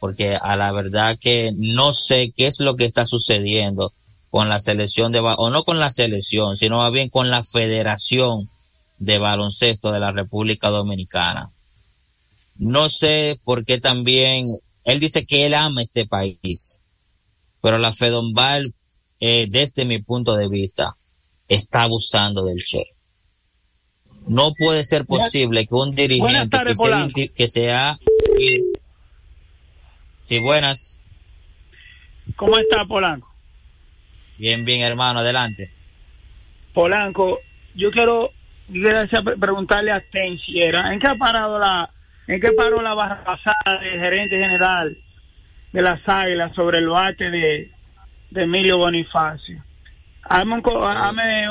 porque 0.00 0.34
a 0.34 0.56
la 0.56 0.72
verdad 0.72 1.18
que 1.20 1.52
no 1.56 1.92
sé 1.92 2.32
qué 2.36 2.46
es 2.48 2.60
lo 2.60 2.74
que 2.76 2.84
está 2.84 3.06
sucediendo 3.06 3.92
con 4.36 4.50
la 4.50 4.58
selección 4.58 5.12
de, 5.12 5.20
o 5.20 5.48
no 5.48 5.64
con 5.64 5.78
la 5.78 5.88
selección, 5.88 6.58
sino 6.58 6.76
más 6.76 6.92
bien 6.92 7.08
con 7.08 7.30
la 7.30 7.42
Federación 7.42 8.50
de 8.98 9.16
Baloncesto 9.16 9.92
de 9.92 9.98
la 9.98 10.12
República 10.12 10.68
Dominicana. 10.68 11.50
No 12.58 12.90
sé 12.90 13.40
por 13.44 13.64
qué 13.64 13.80
también, 13.80 14.48
él 14.84 15.00
dice 15.00 15.24
que 15.24 15.46
él 15.46 15.54
ama 15.54 15.80
este 15.80 16.04
país, 16.04 16.82
pero 17.62 17.78
la 17.78 17.94
Fedombal, 17.94 18.74
eh, 19.20 19.46
desde 19.48 19.86
mi 19.86 20.02
punto 20.02 20.36
de 20.36 20.48
vista, 20.48 20.98
está 21.48 21.84
abusando 21.84 22.44
del 22.44 22.62
Che. 22.62 22.84
No 24.26 24.52
puede 24.52 24.84
ser 24.84 25.06
posible 25.06 25.66
que 25.66 25.74
un 25.74 25.94
dirigente 25.94 26.58
que, 27.34 27.48
sea, 27.48 27.98
sí, 30.20 30.40
buenas. 30.40 30.98
¿Cómo 32.36 32.58
está 32.58 32.84
Polanco? 32.84 33.35
Bien, 34.38 34.64
bien, 34.64 34.82
hermano, 34.82 35.20
adelante. 35.20 35.70
Polanco, 36.74 37.40
yo 37.74 37.90
quiero, 37.90 38.32
preguntarle 39.40 39.92
a 39.92 40.00
Tensiera, 40.00 40.92
¿en 40.92 41.00
qué 41.00 41.06
ha 41.06 41.14
parado 41.14 41.58
la, 41.58 41.88
en 42.26 42.40
qué 42.40 42.52
paró 42.52 42.82
la 42.82 42.94
barra 42.94 43.24
pasada 43.24 43.80
del 43.80 43.98
gerente 43.98 44.38
general 44.38 44.96
de 45.72 45.82
las 45.82 46.06
Águilas 46.06 46.54
sobre 46.54 46.78
el 46.78 46.88
bate 46.88 47.30
de, 47.30 47.70
Emilio 48.34 48.76
Bonifacio? 48.76 49.62
Hazme, 50.24 50.60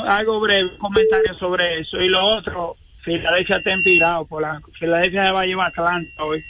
algo 0.08 0.40
breve, 0.42 0.78
comentario 0.78 1.34
sobre 1.40 1.80
eso. 1.80 1.98
Y 1.98 2.10
lo 2.10 2.24
otro, 2.24 2.76
Filadelfia 3.04 3.58
está 3.58 3.74
empirado, 3.74 4.26
Polanco. 4.26 4.70
Filadelfia 4.78 5.26
se 5.26 5.32
va 5.32 5.42
a 5.42 5.46
llevar 5.46 5.68
Atlanta 5.70 6.24
hoy. 6.24 6.44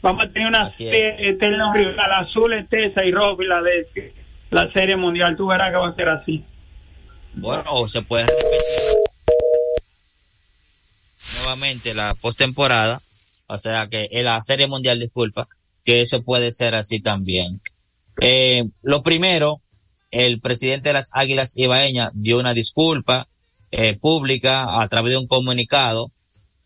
Vamos 0.00 0.24
a 0.24 0.32
tener 0.32 0.48
una 0.48 0.66
eterna 0.80 1.72
rival 1.74 2.12
azul, 2.12 2.66
Tesa 2.68 3.04
y 3.04 3.12
rojo 3.12 3.36
Filadelfia 3.36 4.21
la 4.52 4.70
Serie 4.72 4.96
Mundial, 4.96 5.34
tú 5.36 5.46
verás 5.46 5.72
que 5.72 5.78
va 5.78 5.88
a 5.88 5.94
ser 5.96 6.08
así. 6.10 6.44
Bueno, 7.34 7.64
o 7.70 7.88
se 7.88 8.02
puede 8.02 8.26
repetir 8.26 8.58
nuevamente 11.38 11.94
la 11.94 12.14
postemporada, 12.14 13.00
o 13.46 13.56
sea 13.56 13.88
que 13.88 14.08
en 14.10 14.26
la 14.26 14.40
Serie 14.42 14.66
Mundial, 14.66 15.00
disculpa, 15.00 15.48
que 15.84 16.02
eso 16.02 16.22
puede 16.22 16.52
ser 16.52 16.74
así 16.74 17.00
también. 17.00 17.62
Eh, 18.20 18.64
lo 18.82 19.02
primero, 19.02 19.62
el 20.10 20.40
presidente 20.40 20.90
de 20.90 20.94
las 20.94 21.10
Águilas 21.14 21.56
Ibaeñas 21.56 22.10
dio 22.12 22.38
una 22.38 22.52
disculpa 22.52 23.28
eh, 23.70 23.96
pública 23.96 24.82
a 24.82 24.88
través 24.88 25.12
de 25.12 25.18
un 25.18 25.26
comunicado 25.26 26.12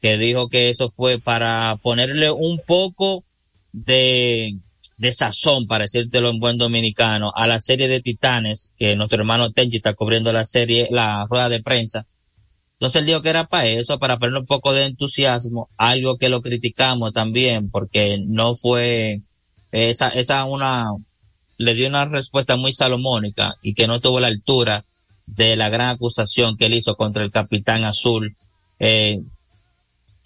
que 0.01 0.19
dijo 0.19 0.49
que 0.49 0.71
eso 0.71 0.91
fue 0.91 1.21
para 1.21 1.77
ponerle 1.77 2.33
un 2.33 2.61
poco 2.67 3.23
de 3.73 4.57
de 4.97 5.13
sazón, 5.13 5.67
para 5.67 5.85
decírtelo 5.85 6.31
en 6.31 6.39
buen 6.39 6.59
dominicano, 6.59 7.33
a 7.35 7.47
la 7.47 7.61
serie 7.61 7.89
de 7.89 8.01
Titanes, 8.01 8.73
que 8.77 8.97
nuestro 8.97 9.19
hermano 9.21 9.51
Tenchi 9.51 9.77
está 9.77 9.95
cubriendo 9.95 10.33
la 10.33 10.45
serie, 10.45 10.89
la 10.91 11.27
rueda 11.29 11.49
de 11.49 11.63
prensa. 11.63 12.07
Entonces 12.73 13.01
él 13.01 13.07
dijo 13.07 13.23
que 13.23 13.31
era 13.31 13.45
para 13.47 13.67
eso, 13.67 13.99
para 13.99 14.19
poner 14.19 14.39
un 14.39 14.47
poco 14.47 14.73
de 14.73 14.85
entusiasmo, 14.85 15.69
algo 15.77 16.17
que 16.17 16.29
lo 16.29 16.43
criticamos 16.43 17.13
también, 17.13 17.71
porque 17.71 18.19
no 18.27 18.55
fue, 18.55 19.23
esa, 19.71 20.09
esa 20.09 20.45
una, 20.45 20.87
le 21.59 21.75
dio 21.75 21.89
una 21.89 22.05
respuesta 22.05 22.57
muy 22.57 22.73
salomónica 22.73 23.55
y 23.63 23.75
que 23.75 23.87
no 23.87 24.01
tuvo 24.01 24.21
la 24.21 24.29
altura 24.29 24.85
de 25.27 25.57
la 25.57 25.69
gran 25.69 25.89
acusación 25.89 26.57
que 26.57 26.67
él 26.67 26.75
hizo 26.75 26.95
contra 26.97 27.25
el 27.25 27.31
capitán 27.31 27.85
azul, 27.85 28.37
eh, 28.79 29.21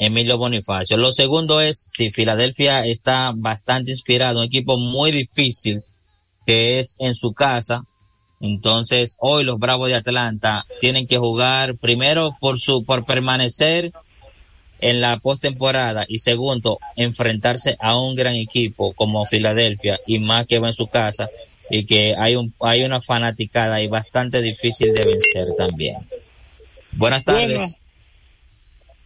Emilio 0.01 0.39
Bonifacio. 0.39 0.97
Lo 0.97 1.13
segundo 1.13 1.61
es, 1.61 1.85
si 1.87 2.11
Filadelfia 2.11 2.87
está 2.87 3.33
bastante 3.37 3.91
inspirado, 3.91 4.41
un 4.41 4.47
equipo 4.47 4.79
muy 4.79 5.13
difícil 5.13 5.85
que 6.47 6.81
es 6.81 6.97
en 6.99 7.15
su 7.15 7.35
casa, 7.35 7.85
entonces 8.41 9.17
hoy 9.21 9.45
los 9.45 9.59
Bravos 9.59 9.91
de 9.91 9.97
Atlanta 9.97 10.65
tienen 10.81 11.07
que 11.07 11.19
jugar 11.19 11.77
primero 11.77 12.31
por 12.41 12.59
su, 12.59 12.83
por 12.85 13.05
permanecer 13.05 13.93
en 14.81 15.03
la 15.03 15.19
postemporada 15.19 16.07
y 16.09 16.19
segundo, 16.19 16.79
enfrentarse 16.97 17.77
a 17.79 17.99
un 17.99 18.15
gran 18.15 18.35
equipo 18.35 18.95
como 18.95 19.27
Filadelfia 19.27 20.01
y 20.07 20.19
más 20.19 20.47
que 20.47 20.61
va 20.61 20.69
en 20.69 20.75
su 20.75 20.87
casa 20.87 21.29
y 21.69 21.85
que 21.85 22.15
hay 22.17 22.37
un 22.37 22.55
hay 22.61 22.85
una 22.85 23.03
fanaticada 23.03 23.83
y 23.83 23.87
bastante 23.87 24.41
difícil 24.41 24.95
de 24.95 25.05
vencer 25.05 25.49
también. 25.59 26.09
Buenas 26.93 27.25
tardes. 27.25 27.80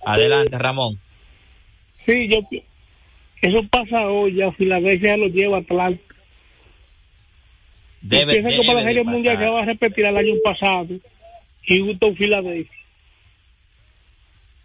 Adelante, 0.04 0.58
Ramón. 0.58 1.00
Sí, 2.06 2.28
yo 2.28 2.40
eso 3.40 3.62
pasa 3.70 4.06
hoy, 4.08 4.36
ya 4.36 4.50
Filadelfia 4.52 5.16
lo 5.18 5.26
lleva 5.26 5.58
a 5.58 5.60
Atlanta. 5.60 6.02
Debe, 8.00 8.36
Empieza 8.36 8.56
como 8.58 8.72
la 8.74 8.80
debe 8.80 8.94
de 8.94 8.94
Serie 8.94 9.04
Mundial 9.04 9.34
que 9.38 9.44
pasar. 9.44 9.54
va 9.54 9.62
a 9.62 9.64
repetir 9.66 10.06
el 10.06 10.16
año 10.16 10.34
pasado. 10.42 10.88
Houston, 11.68 12.16
Filadelfia. 12.16 12.78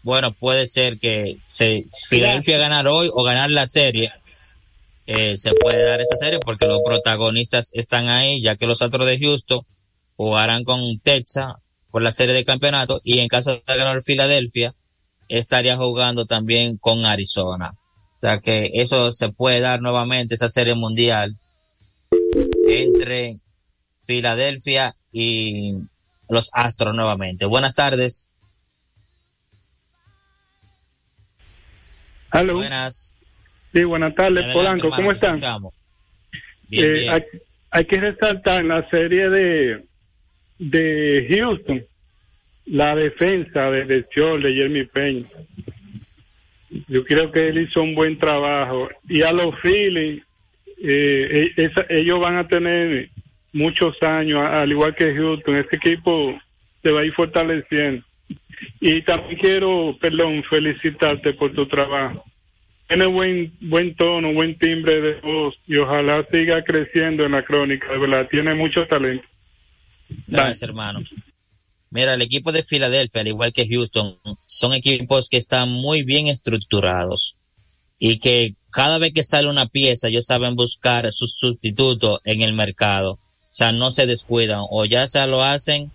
Bueno, 0.02 0.32
puede 0.32 0.66
ser 0.68 0.98
que 0.98 1.38
se 1.46 1.86
Filadelfia 2.08 2.58
ganar 2.58 2.88
hoy 2.88 3.10
o 3.14 3.24
ganar 3.24 3.50
la 3.50 3.68
serie. 3.68 4.12
eh, 5.06 5.38
se 5.38 5.54
puede 5.56 5.84
dar 5.84 6.00
esa 6.02 6.16
serie 6.16 6.40
porque 6.40 6.66
los 6.68 6.80
protagonistas 6.86 7.72
están 7.74 8.08
ahí, 8.08 8.42
ya 8.42 8.56
que 8.56 8.66
los 8.68 8.82
Astros 8.82 9.08
de 9.08 9.20
Houston 9.20 9.62
jugarán 10.16 10.64
con 10.64 11.00
Texas 11.00 11.54
por 11.92 12.02
la 12.02 12.12
serie 12.12 12.36
de 12.36 12.46
campeonato 12.46 13.02
y 13.04 13.20
en 13.20 13.28
caso 13.28 13.52
de 13.56 13.62
ganar 13.66 14.02
Filadelfia 14.02 14.76
estaría 15.30 15.78
jugando 15.78 16.26
también 16.26 16.78
con 16.78 17.06
Arizona. 17.06 17.72
O 18.16 18.18
sea 18.20 18.40
que 18.40 18.70
eso 18.74 19.12
se 19.14 19.30
puede 19.30 19.62
dar 19.62 19.82
nuevamente, 19.82 20.36
esa 20.36 20.50
serie 20.50 20.76
mundial 20.76 21.38
entre 22.68 23.38
Filadelfia 24.02 24.96
y 25.12 25.76
los 26.28 26.50
Astros 26.54 26.94
nuevamente. 26.94 27.46
Buenas 27.46 27.76
tardes. 27.76 28.28
Aló. 32.32 32.56
Buenas. 32.56 33.14
Sí, 33.74 33.84
buenas 33.84 34.14
tardes, 34.16 34.46
Adelante, 34.46 34.54
Polanco. 34.54 34.86
hermano, 34.88 34.96
¿Cómo 35.02 35.12
están? 35.12 35.40
Bien, 36.68 36.86
Eh, 36.86 36.92
bien. 36.92 37.14
Hay, 37.14 37.24
hay 37.72 37.86
que 37.86 38.00
resaltar 38.00 38.66
la 38.66 38.88
serie 38.90 39.30
de, 39.30 39.86
de 40.60 41.28
Houston, 41.30 41.86
la 42.70 42.96
defensa 42.96 43.70
de, 43.72 43.86
de 43.86 44.06
Jeremy 44.14 44.86
Peña. 44.86 45.26
Yo 46.88 47.04
creo 47.04 47.32
que 47.32 47.48
él 47.50 47.58
hizo 47.60 47.82
un 47.82 47.96
buen 47.96 48.18
trabajo. 48.20 48.90
Y 49.08 49.22
a 49.24 49.32
los 49.32 49.56
Phillies, 49.62 50.24
eh, 50.82 51.52
e- 51.58 51.64
esa- 51.64 51.86
ellos 51.90 52.20
van 52.20 52.38
a 52.38 52.48
tener 52.48 53.10
muchos 53.54 54.02
años, 54.04 54.42
al 54.46 54.72
igual 54.72 54.96
que 54.96 55.14
Houston. 55.16 55.56
Este 55.58 55.78
equipo 55.78 56.40
se 56.84 56.92
va 56.92 57.02
a 57.02 57.06
ir 57.06 57.14
fortaleciendo. 57.14 58.04
Y 58.80 59.02
también 59.02 59.40
quiero, 59.40 59.98
perdón, 60.00 60.44
felicitarte 60.44 61.34
por 61.34 61.54
tu 61.54 61.66
trabajo. 61.68 62.24
Tiene 62.88 63.06
buen 63.08 63.52
buen 63.62 63.96
tono, 63.96 64.34
buen 64.34 64.58
timbre 64.58 65.00
de 65.02 65.14
voz 65.22 65.56
y 65.68 65.78
ojalá 65.78 66.26
siga 66.32 66.64
creciendo 66.64 67.24
en 67.26 67.34
la 67.34 67.44
crónica, 67.44 67.92
de 67.92 68.00
verdad, 68.00 68.28
tiene 68.30 68.54
mucho 68.56 68.86
talento. 68.88 69.28
Gracias, 70.28 70.64
hermano. 70.64 71.02
Mira, 71.92 72.14
el 72.14 72.22
equipo 72.22 72.52
de 72.52 72.64
Filadelfia, 72.64 73.22
al 73.22 73.28
igual 73.28 73.52
que 73.52 73.68
Houston, 73.68 74.20
son 74.46 74.74
equipos 74.74 75.28
que 75.28 75.38
están 75.38 75.70
muy 75.70 76.04
bien 76.04 76.28
estructurados 76.28 77.38
y 77.98 78.20
que 78.20 78.56
cada 78.70 79.00
vez 79.00 79.12
que 79.12 79.24
sale 79.24 79.50
una 79.50 79.66
pieza, 79.66 80.08
ellos 80.08 80.26
saben 80.26 80.56
buscar 80.56 81.12
su 81.12 81.26
sustituto 81.26 82.22
en 82.24 82.42
el 82.42 82.54
mercado. 82.54 83.14
O 83.14 83.20
sea, 83.52 83.72
no 83.72 83.90
se 83.90 84.06
descuidan 84.06 84.62
o 84.70 84.86
ya 84.86 85.08
se 85.08 85.26
lo 85.26 85.44
hacen 85.44 85.92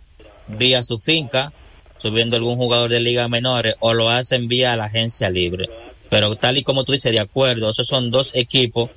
vía 0.49 0.83
su 0.83 0.99
finca, 0.99 1.53
subiendo 1.97 2.37
algún 2.37 2.57
jugador 2.57 2.91
de 2.91 3.01
liga 3.01 3.29
menores, 3.29 3.77
o 3.79 3.95
lo 3.95 4.11
hacen 4.11 4.49
vía 4.49 4.77
la 4.77 4.87
agencia 4.87 5.31
libre. 5.31 5.69
Pero 6.11 6.35
tal 6.37 6.59
y 6.59 6.65
como 6.65 6.85
tú 6.85 6.93
dices, 6.93 7.13
de 7.13 7.21
acuerdo, 7.21 7.71
esos 7.71 7.87
son 7.87 8.11
dos 8.11 8.35
equipos 8.35 8.91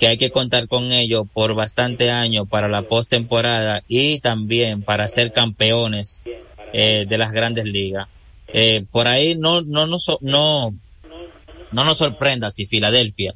que 0.00 0.08
hay 0.08 0.16
que 0.16 0.30
contar 0.30 0.66
con 0.66 0.92
ellos 0.92 1.26
por 1.30 1.54
bastante 1.54 2.10
años 2.10 2.48
para 2.48 2.68
la 2.68 2.80
postemporada 2.82 3.82
y 3.86 4.18
también 4.20 4.80
para 4.82 5.06
ser 5.06 5.30
campeones 5.30 6.22
eh, 6.72 7.04
de 7.06 7.18
las 7.18 7.32
grandes 7.32 7.66
ligas. 7.66 8.08
Eh, 8.54 8.86
por 8.90 9.06
ahí 9.06 9.36
no 9.36 9.60
no 9.60 9.86
no 9.86 9.98
no 10.22 10.74
no 11.70 11.84
nos 11.84 11.98
sorprenda 11.98 12.50
si 12.50 12.66
Filadelfia 12.66 13.34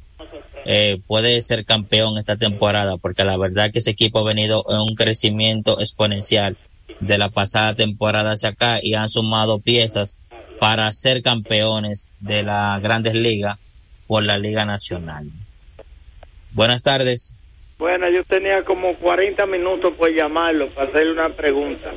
eh, 0.65 0.99
puede 1.05 1.41
ser 1.43 1.65
campeón 1.65 2.17
esta 2.17 2.35
temporada 2.35 2.97
porque 2.97 3.23
la 3.23 3.37
verdad 3.37 3.71
que 3.71 3.79
ese 3.79 3.91
equipo 3.91 4.19
ha 4.19 4.23
venido 4.23 4.65
en 4.67 4.79
un 4.79 4.95
crecimiento 4.95 5.79
exponencial 5.79 6.57
de 6.99 7.17
la 7.19 7.29
pasada 7.29 7.75
temporada 7.75 8.31
hacia 8.31 8.49
acá 8.49 8.79
y 8.81 8.95
han 8.95 9.09
sumado 9.09 9.59
piezas 9.59 10.17
para 10.59 10.91
ser 10.91 11.21
campeones 11.21 12.09
de 12.19 12.41
las 12.41 12.81
grandes 12.81 13.13
ligas 13.13 13.59
por 14.07 14.23
la 14.23 14.39
Liga 14.39 14.65
Nacional. 14.65 15.29
Buenas 16.55 16.83
tardes. 16.83 17.35
Bueno, 17.77 18.09
yo 18.09 18.23
tenía 18.23 18.63
como 18.63 18.95
40 18.95 19.45
minutos 19.45 19.93
por 19.97 20.09
llamarlo 20.09 20.69
para 20.69 20.87
hacerle 20.87 21.11
una 21.11 21.29
pregunta. 21.29 21.91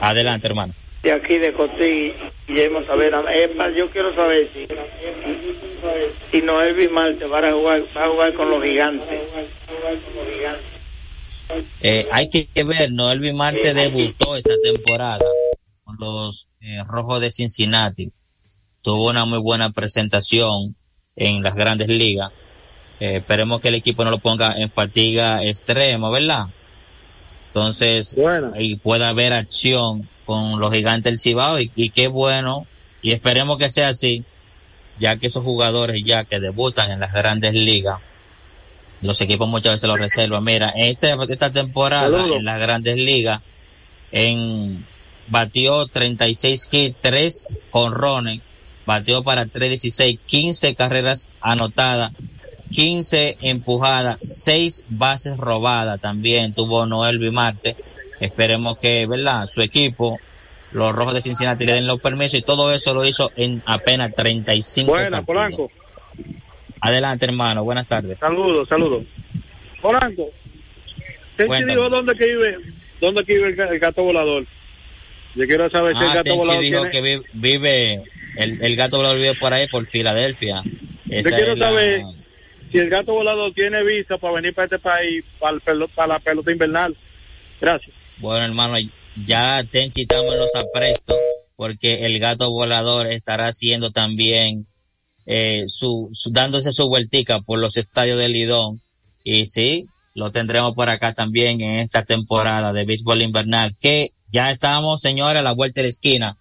Adelante, 0.00 0.48
hermano. 0.48 0.74
De 1.04 1.12
aquí 1.12 1.38
de 1.38 1.52
Cotí, 1.52 2.12
Guillermo 2.48 2.84
Savera. 2.84 3.22
Más, 3.22 3.72
yo 3.76 3.88
quiero 3.92 4.12
saber 4.16 4.50
si, 4.52 4.66
si 6.32 6.42
Noel 6.42 6.74
Bimarte 6.74 7.24
va 7.26 7.38
a 7.38 7.52
jugar, 7.52 7.84
va 7.96 8.04
a 8.04 8.08
jugar 8.08 8.34
con 8.34 8.50
los 8.50 8.64
gigantes. 8.64 9.20
Eh, 11.82 12.08
hay 12.10 12.28
que 12.28 12.48
ver, 12.64 12.90
Noel 12.90 13.32
Marte 13.32 13.74
debutó 13.74 14.34
esta 14.34 14.54
temporada 14.60 15.24
con 15.84 15.96
los 16.00 16.48
eh, 16.60 16.82
Rojos 16.88 17.20
de 17.20 17.30
Cincinnati. 17.30 18.10
Tuvo 18.80 19.10
una 19.10 19.24
muy 19.24 19.38
buena 19.38 19.70
presentación 19.70 20.74
en 21.14 21.42
las 21.44 21.54
grandes 21.54 21.86
ligas. 21.86 22.32
Eh, 23.02 23.16
esperemos 23.16 23.60
que 23.60 23.66
el 23.66 23.74
equipo 23.74 24.04
no 24.04 24.12
lo 24.12 24.18
ponga 24.18 24.54
en 24.56 24.70
fatiga 24.70 25.42
extrema, 25.42 26.08
¿verdad? 26.08 26.46
Entonces, 27.48 28.16
ahí 28.54 28.76
pueda 28.76 29.08
haber 29.08 29.32
acción 29.32 30.08
con 30.24 30.60
los 30.60 30.72
gigantes 30.72 31.10
del 31.10 31.18
Cibao 31.18 31.58
y, 31.58 31.72
y 31.74 31.90
qué 31.90 32.06
bueno, 32.06 32.64
y 33.02 33.10
esperemos 33.10 33.58
que 33.58 33.70
sea 33.70 33.88
así, 33.88 34.22
ya 35.00 35.16
que 35.16 35.26
esos 35.26 35.42
jugadores 35.42 36.00
ya 36.04 36.22
que 36.22 36.38
debutan 36.38 36.92
en 36.92 37.00
las 37.00 37.12
grandes 37.12 37.54
ligas, 37.54 37.98
los 39.00 39.20
equipos 39.20 39.48
muchas 39.48 39.72
veces 39.72 39.88
los 39.88 39.98
reservan. 39.98 40.44
Mira, 40.44 40.68
este, 40.76 41.12
esta 41.28 41.50
temporada 41.50 42.24
en 42.24 42.44
las 42.44 42.60
grandes 42.60 42.94
ligas, 42.94 43.40
en 44.12 44.86
batió 45.26 45.88
36 45.88 46.68
hits, 46.70 46.96
3 47.00 47.58
honrones, 47.72 48.42
batió 48.86 49.24
para 49.24 49.46
316, 49.46 50.20
15 50.24 50.76
carreras 50.76 51.30
anotadas, 51.40 52.12
15 52.72 53.36
empujadas, 53.42 54.16
6 54.20 54.86
bases 54.88 55.36
robadas 55.36 56.00
también 56.00 56.54
tuvo 56.54 56.86
Noel 56.86 57.18
Bimarte. 57.18 57.76
Esperemos 58.20 58.76
que, 58.78 59.06
¿verdad? 59.06 59.46
Su 59.46 59.62
equipo, 59.62 60.18
los 60.72 60.92
Rojos 60.92 61.14
de 61.14 61.20
Cincinnati 61.20 61.66
le 61.66 61.74
den 61.74 61.86
los 61.86 62.00
permisos 62.00 62.38
y 62.38 62.42
todo 62.42 62.72
eso 62.72 62.94
lo 62.94 63.04
hizo 63.04 63.30
en 63.36 63.62
apenas 63.66 64.14
35 64.14 64.90
Buena, 64.90 65.22
partidos. 65.22 65.26
Polanco. 65.26 65.70
Adelante, 66.80 67.26
hermano. 67.26 67.62
Buenas 67.64 67.86
tardes. 67.86 68.18
Saludos, 68.18 68.68
saludos. 68.68 69.04
Polanco, 69.80 70.28
¿quién 71.36 71.66
dijo 71.66 71.88
dónde 71.88 72.14
que 72.14 72.26
vive, 72.26 72.56
dónde 73.00 73.24
que 73.24 73.34
vive 73.34 73.48
el, 73.50 73.56
ga- 73.56 73.70
el 73.70 73.78
gato 73.78 74.02
volador? 74.02 74.46
Yo 75.34 75.46
quiero 75.46 75.68
saber 75.70 75.96
si 75.96 76.02
el 76.04 76.10
Ah, 76.10 76.14
gato 76.14 76.22
Tenchi 76.24 76.38
volador 76.38 76.62
dijo 76.62 76.88
tiene... 76.88 76.90
que 76.90 77.00
vi- 77.18 77.26
vive, 77.32 78.02
el, 78.36 78.62
el 78.62 78.76
gato 78.76 78.96
volador 78.98 79.18
vive 79.18 79.34
por 79.40 79.52
ahí, 79.52 79.66
por 79.68 79.84
Filadelfia. 79.86 80.62
Yo 80.64 81.22
quiero 81.22 81.52
es 81.52 81.58
la- 81.58 81.68
saber 81.68 82.02
si 82.72 82.78
el 82.78 82.88
gato 82.90 83.12
volador 83.12 83.52
tiene 83.54 83.84
visa 83.84 84.16
para 84.18 84.34
venir 84.34 84.54
para 84.54 84.64
este 84.64 84.78
país, 84.78 85.24
para, 85.38 85.56
el 85.56 85.88
para 85.94 86.14
la 86.14 86.18
pelota 86.20 86.50
invernal. 86.50 86.96
Gracias. 87.60 87.94
Bueno, 88.18 88.44
hermano, 88.44 88.76
ya 89.24 89.62
Tenchi 89.70 90.02
estamos 90.02 90.34
los 90.36 90.54
aprestos 90.56 91.16
porque 91.56 92.06
el 92.06 92.18
gato 92.18 92.50
volador 92.50 93.06
estará 93.12 93.46
haciendo 93.48 93.90
también 93.92 94.66
eh, 95.26 95.64
su, 95.66 96.08
su- 96.12 96.30
dándose 96.32 96.72
su 96.72 96.88
vueltica 96.88 97.40
por 97.40 97.60
los 97.60 97.76
estadios 97.76 98.18
de 98.18 98.28
Lidón 98.28 98.80
y 99.22 99.46
sí, 99.46 99.86
lo 100.14 100.30
tendremos 100.32 100.72
por 100.74 100.88
acá 100.88 101.12
también 101.12 101.60
en 101.60 101.78
esta 101.78 102.02
temporada 102.04 102.72
de 102.72 102.84
béisbol 102.84 103.22
invernal 103.22 103.76
que 103.80 104.08
ya 104.32 104.50
estamos, 104.50 105.00
señora, 105.00 105.40
a 105.40 105.42
la 105.42 105.52
vuelta 105.52 105.80
de 105.80 105.84
la 105.84 105.88
esquina. 105.90 106.36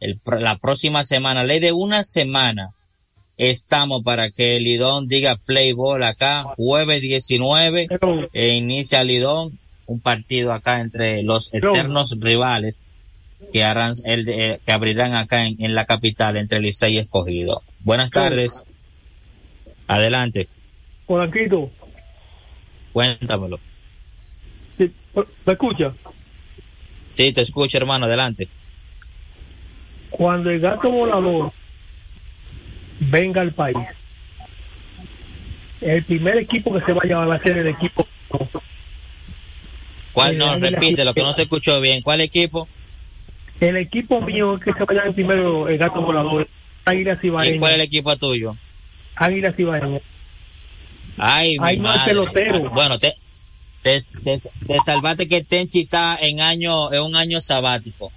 El, 0.00 0.20
la 0.40 0.56
próxima 0.58 1.04
semana, 1.04 1.44
ley 1.44 1.60
de 1.60 1.72
una 1.72 2.02
semana, 2.02 2.70
estamos 3.38 4.02
para 4.02 4.30
que 4.30 4.58
Lidón 4.60 5.08
diga 5.08 5.36
play 5.36 5.72
ball 5.72 6.02
acá, 6.02 6.44
jueves 6.56 7.00
19, 7.00 7.88
e 8.32 8.48
inicia 8.50 9.04
Lidón, 9.04 9.58
un 9.86 10.00
partido 10.00 10.52
acá 10.52 10.80
entre 10.80 11.22
los 11.22 11.52
eternos 11.54 12.16
rivales 12.20 12.88
que 13.52 13.64
harán 13.64 13.92
el 14.04 14.24
de- 14.24 14.52
eh, 14.52 14.60
que 14.64 14.72
abrirán 14.72 15.14
acá 15.14 15.46
en, 15.46 15.56
en 15.62 15.74
la 15.74 15.84
capital 15.84 16.36
entre 16.36 16.60
Licey 16.60 16.94
y 16.94 16.98
Escogido. 16.98 17.62
Buenas 17.80 18.10
tardes. 18.10 18.64
Adelante, 19.88 20.48
Polanquito, 21.06 21.70
cuéntamelo. 22.92 23.58
¿me 24.78 25.52
escucha? 25.52 25.92
Sí, 27.10 27.32
te 27.32 27.42
escucho, 27.42 27.76
hermano, 27.76 28.06
adelante. 28.06 28.48
Cuando 30.10 30.50
el 30.50 30.60
gato 30.60 30.90
volador 30.90 31.52
venga 33.10 33.40
al 33.40 33.52
país. 33.52 33.76
El 35.80 36.04
primer 36.04 36.36
equipo 36.38 36.72
que 36.72 36.84
se 36.84 36.92
vaya 36.92 37.22
a 37.22 37.38
ser 37.40 37.58
el 37.58 37.68
equipo. 37.68 38.06
¿Cuál? 40.12 40.34
Eh, 40.34 40.38
No, 40.38 40.56
repite, 40.58 41.04
lo 41.04 41.14
que 41.14 41.22
no 41.22 41.32
se 41.32 41.42
escuchó 41.42 41.80
bien. 41.80 42.02
¿Cuál 42.02 42.20
equipo? 42.20 42.68
El 43.60 43.76
equipo 43.76 44.20
mío 44.20 44.56
es 44.56 44.64
que 44.64 44.72
se 44.72 44.84
vaya 44.84 45.10
primero 45.12 45.68
el 45.68 45.78
gato 45.78 46.00
volador. 46.02 46.48
Águilas 46.84 47.18
¿Y 47.22 47.28
cuál 47.30 47.46
es 47.46 47.74
el 47.74 47.80
equipo 47.80 48.16
tuyo? 48.16 48.56
Águilas 49.14 49.56
Ibaeñas. 49.56 50.02
Ay, 51.16 51.58
mi 51.58 51.64
Ay, 51.66 51.78
no, 51.78 51.92
el 51.92 51.98
madre. 51.98 52.12
pelotero. 52.12 52.70
Bueno, 52.70 52.98
te, 52.98 53.14
te, 53.82 54.00
te, 54.24 54.38
te 54.40 54.78
salvaste 54.84 55.28
que 55.28 55.44
Tenchi 55.44 55.82
está 55.82 56.16
en 56.20 56.40
año, 56.40 56.92
en 56.92 57.02
un 57.02 57.14
año 57.14 57.40
sabático. 57.40 58.10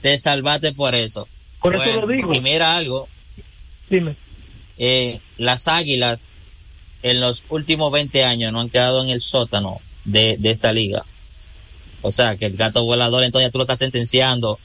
Te 0.00 0.16
salvaste 0.16 0.72
por 0.72 0.94
eso. 0.94 1.28
Por 1.60 1.74
eso 1.74 2.00
lo 2.00 2.06
digo. 2.06 2.32
Y 2.34 2.40
mira 2.40 2.74
algo, 2.76 3.08
Dime. 3.90 4.16
eh, 4.78 5.20
las 5.36 5.68
águilas 5.68 6.34
en 7.02 7.20
los 7.20 7.44
últimos 7.50 7.92
20 7.92 8.24
años 8.24 8.52
no 8.52 8.60
han 8.60 8.70
quedado 8.70 9.02
en 9.02 9.10
el 9.10 9.20
sótano 9.20 9.80
de, 10.04 10.36
de 10.38 10.50
esta 10.50 10.72
liga. 10.72 11.04
O 12.02 12.10
sea, 12.10 12.36
que 12.36 12.46
el 12.46 12.56
gato 12.56 12.84
volador 12.84 13.22
entonces 13.24 13.50
tú 13.52 13.58
lo 13.58 13.64
estás 13.64 13.78
sentenciando 13.78 14.58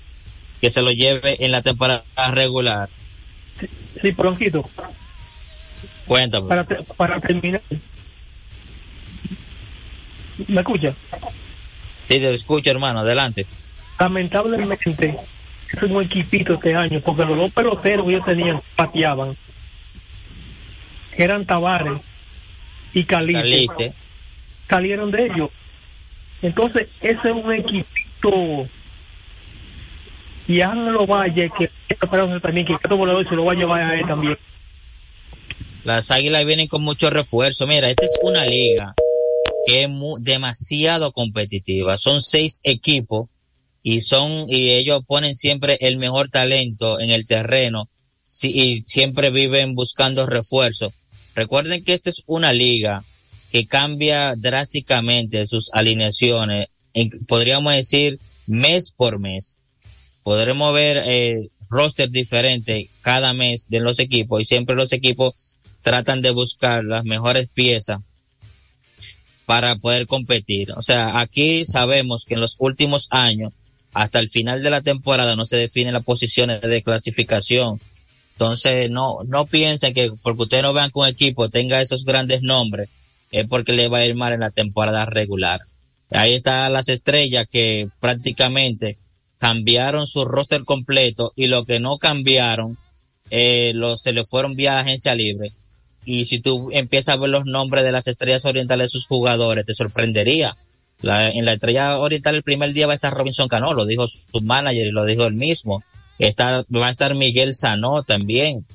que 0.61 0.69
se 0.69 0.81
lo 0.81 0.91
lleve 0.91 1.43
en 1.43 1.51
la 1.51 1.61
temporada 1.61 2.03
regular. 2.31 2.89
Sí, 4.01 4.11
Polanquito. 4.13 4.67
Cuéntame. 6.05 6.47
Para, 6.47 6.63
te- 6.63 6.83
para 6.97 7.19
terminar. 7.21 7.61
¿Me 10.47 10.61
escucha? 10.61 10.95
Sí, 12.01 12.19
te 12.19 12.33
escucho, 12.33 12.71
hermano. 12.71 12.99
Adelante. 13.01 13.45
Lamentablemente, 13.99 15.17
es 15.71 15.83
un 15.83 16.01
equipito 16.01 16.55
este 16.55 16.75
año, 16.75 16.99
porque 17.01 17.25
los 17.25 17.37
dos 17.37 17.51
peloteros 17.53 18.05
que 18.05 18.11
ellos 18.11 18.25
tenían 18.25 18.61
pateaban. 18.75 19.37
Eran 21.15 21.45
Tavares 21.45 22.01
y 22.93 23.03
Caliste. 23.03 23.41
Caliste. 23.41 23.93
Salieron 24.69 25.11
de 25.11 25.25
ellos. 25.25 25.49
Entonces, 26.41 26.89
ese 27.01 27.19
es 27.23 27.35
un 27.35 27.51
equipito. 27.51 28.67
Y 30.47 30.61
Ángelo 30.61 31.05
Valle, 31.05 31.51
que 31.57 31.69
también 32.41 32.65
que 32.65 32.73
el 32.81 32.95
volador 32.95 33.27
se 33.27 33.35
lo 33.35 33.45
va 33.45 33.53
a 33.53 33.55
llevar 33.55 33.81
a 33.81 33.99
él 33.99 34.07
también. 34.07 34.37
Las 35.83 36.11
águilas 36.11 36.45
vienen 36.45 36.67
con 36.67 36.81
mucho 36.81 37.09
refuerzo. 37.09 37.67
Mira, 37.67 37.89
esta 37.89 38.05
es 38.05 38.17
una 38.21 38.45
liga 38.45 38.95
que 39.65 39.83
es 39.83 39.89
demasiado 40.21 41.11
competitiva. 41.11 41.97
Son 41.97 42.21
seis 42.21 42.61
equipos 42.63 43.29
y 43.83 44.01
son, 44.01 44.45
y 44.49 44.71
ellos 44.71 45.01
ponen 45.07 45.35
siempre 45.35 45.77
el 45.81 45.97
mejor 45.97 46.29
talento 46.29 46.99
en 46.99 47.09
el 47.09 47.25
terreno 47.25 47.89
y 48.43 48.83
siempre 48.85 49.31
viven 49.31 49.73
buscando 49.73 50.25
refuerzo. 50.25 50.93
Recuerden 51.35 51.83
que 51.83 51.93
esta 51.93 52.09
es 52.09 52.23
una 52.27 52.53
liga 52.53 53.03
que 53.51 53.65
cambia 53.65 54.35
drásticamente 54.37 55.47
sus 55.47 55.69
alineaciones, 55.73 56.67
en- 56.93 57.09
podríamos 57.25 57.73
decir 57.73 58.19
mes 58.45 58.91
por 58.95 59.19
mes. 59.19 59.57
Podremos 60.23 60.73
ver 60.73 61.01
eh, 61.05 61.47
roster 61.69 62.09
diferente 62.09 62.89
cada 63.01 63.33
mes 63.33 63.67
de 63.69 63.79
los 63.79 63.99
equipos 63.99 64.41
y 64.41 64.43
siempre 64.43 64.75
los 64.75 64.91
equipos 64.93 65.55
tratan 65.81 66.21
de 66.21 66.31
buscar 66.31 66.83
las 66.83 67.05
mejores 67.05 67.47
piezas 67.51 68.01
para 69.45 69.75
poder 69.77 70.05
competir. 70.05 70.71
O 70.73 70.81
sea, 70.81 71.19
aquí 71.19 71.65
sabemos 71.65 72.25
que 72.27 72.35
en 72.35 72.41
los 72.41 72.55
últimos 72.59 73.07
años, 73.09 73.53
hasta 73.93 74.19
el 74.19 74.29
final 74.29 74.63
de 74.63 74.69
la 74.69 74.81
temporada, 74.81 75.35
no 75.35 75.45
se 75.45 75.57
definen 75.57 75.93
las 75.93 76.03
posiciones 76.03 76.61
de 76.61 76.81
clasificación. 76.81 77.79
Entonces, 78.33 78.89
no, 78.89 79.17
no 79.27 79.45
piensen 79.45 79.93
que 79.93 80.11
porque 80.21 80.43
ustedes 80.43 80.63
no 80.63 80.73
vean 80.73 80.91
que 80.91 80.99
un 80.99 81.07
equipo 81.07 81.49
tenga 81.49 81.81
esos 81.81 82.05
grandes 82.05 82.41
nombres, 82.41 82.89
es 83.31 83.47
porque 83.47 83.73
le 83.73 83.87
va 83.87 83.99
a 83.99 84.05
ir 84.05 84.15
mal 84.15 84.33
en 84.33 84.39
la 84.41 84.51
temporada 84.51 85.05
regular. 85.05 85.61
Ahí 86.11 86.33
están 86.33 86.73
las 86.73 86.89
estrellas 86.89 87.47
que 87.49 87.89
prácticamente 87.99 88.97
cambiaron 89.37 90.07
su 90.07 90.25
roster 90.25 90.63
completo 90.63 91.33
y 91.35 91.47
lo 91.47 91.65
que 91.65 91.79
no 91.79 91.97
cambiaron, 91.97 92.77
eh, 93.29 93.71
lo, 93.75 93.97
se 93.97 94.11
le 94.11 94.25
fueron 94.25 94.55
vía 94.55 94.73
la 94.73 94.81
agencia 94.81 95.15
libre. 95.15 95.51
Y 96.05 96.25
si 96.25 96.39
tú 96.39 96.69
empiezas 96.71 97.15
a 97.15 97.17
ver 97.17 97.29
los 97.29 97.45
nombres 97.45 97.83
de 97.83 97.91
las 97.91 98.07
estrellas 98.07 98.45
orientales 98.45 98.85
de 98.85 98.89
sus 98.89 99.07
jugadores, 99.07 99.65
te 99.65 99.73
sorprendería. 99.73 100.57
La- 101.01 101.29
en 101.29 101.45
la 101.45 101.53
estrella 101.53 101.97
oriental 101.97 102.35
el 102.35 102.43
primer 102.43 102.73
día 102.73 102.87
va 102.87 102.93
a 102.93 102.95
estar 102.95 103.13
Robinson 103.13 103.47
Cano, 103.47 103.73
lo 103.73 103.85
dijo 103.85 104.07
su, 104.07 104.41
manager 104.41 104.87
y 104.87 104.91
lo 104.91 105.05
dijo 105.05 105.25
él 105.25 105.33
mismo. 105.33 105.83
Está, 106.17 106.65
va 106.75 106.87
a 106.87 106.89
estar 106.89 107.15
Miguel 107.15 107.53
Sanó 107.53 108.03
también. 108.03 108.65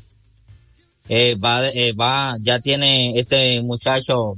Eh, 1.08 1.34
va, 1.34 1.68
eh, 1.68 1.92
va, 1.92 2.37
ya 2.40 2.60
tiene 2.60 3.18
este 3.18 3.62
muchacho, 3.62 4.37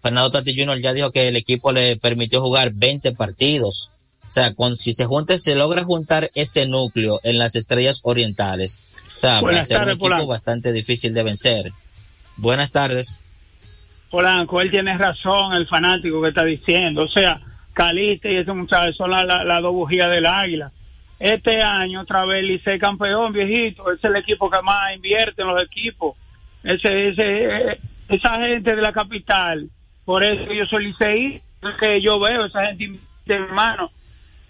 Fernando 0.00 0.30
Tati 0.30 0.56
Jr. 0.56 0.80
ya 0.80 0.94
dijo 0.94 1.12
que 1.12 1.28
el 1.28 1.36
equipo 1.36 1.70
le 1.70 1.96
permitió 1.96 2.40
jugar 2.40 2.72
20 2.72 3.12
partidos. 3.12 3.90
O 4.26 4.30
sea, 4.30 4.54
con, 4.54 4.76
si 4.78 4.94
se 4.94 5.04
junta, 5.04 5.36
se 5.36 5.54
logra 5.54 5.84
juntar 5.84 6.30
ese 6.34 6.66
núcleo 6.66 7.20
en 7.22 7.38
las 7.38 7.54
estrellas 7.54 8.00
orientales. 8.02 8.80
O 9.14 9.20
sea, 9.20 9.42
va 9.42 9.50
a 9.58 9.62
ser 9.62 9.82
un 9.82 9.90
equipo 9.90 10.06
Polanco. 10.06 10.26
bastante 10.26 10.72
difícil 10.72 11.12
de 11.12 11.22
vencer. 11.22 11.72
Buenas 12.38 12.72
tardes. 12.72 13.20
Polanco, 14.12 14.60
él 14.60 14.70
tiene 14.70 14.98
razón, 14.98 15.54
el 15.54 15.66
fanático 15.66 16.20
que 16.20 16.28
está 16.28 16.44
diciendo. 16.44 17.04
O 17.04 17.08
sea, 17.08 17.40
Caliste 17.72 18.30
y 18.30 18.36
ese 18.36 18.52
muchacho 18.52 18.92
son 18.92 19.10
las 19.10 19.24
la, 19.24 19.42
las 19.42 19.62
dos 19.62 19.72
bujías 19.72 20.10
del 20.10 20.26
águila. 20.26 20.70
Este 21.18 21.62
año, 21.62 22.02
otra 22.02 22.26
vez, 22.26 22.44
Licey 22.44 22.78
campeón, 22.78 23.32
viejito. 23.32 23.90
Es 23.90 24.04
el 24.04 24.14
equipo 24.16 24.50
que 24.50 24.60
más 24.60 24.94
invierte 24.94 25.40
en 25.40 25.48
los 25.48 25.62
equipos. 25.62 26.14
Ese, 26.62 27.08
ese, 27.08 27.44
eh, 27.72 27.80
esa 28.10 28.36
gente 28.42 28.76
de 28.76 28.82
la 28.82 28.92
capital. 28.92 29.70
Por 30.04 30.22
eso 30.22 30.52
yo 30.52 30.66
soy 30.66 30.88
Licey, 30.88 31.40
que 31.80 32.02
yo 32.02 32.20
veo 32.20 32.44
esa 32.44 32.66
gente, 32.66 32.84
invierte, 32.84 33.32
hermano. 33.32 33.90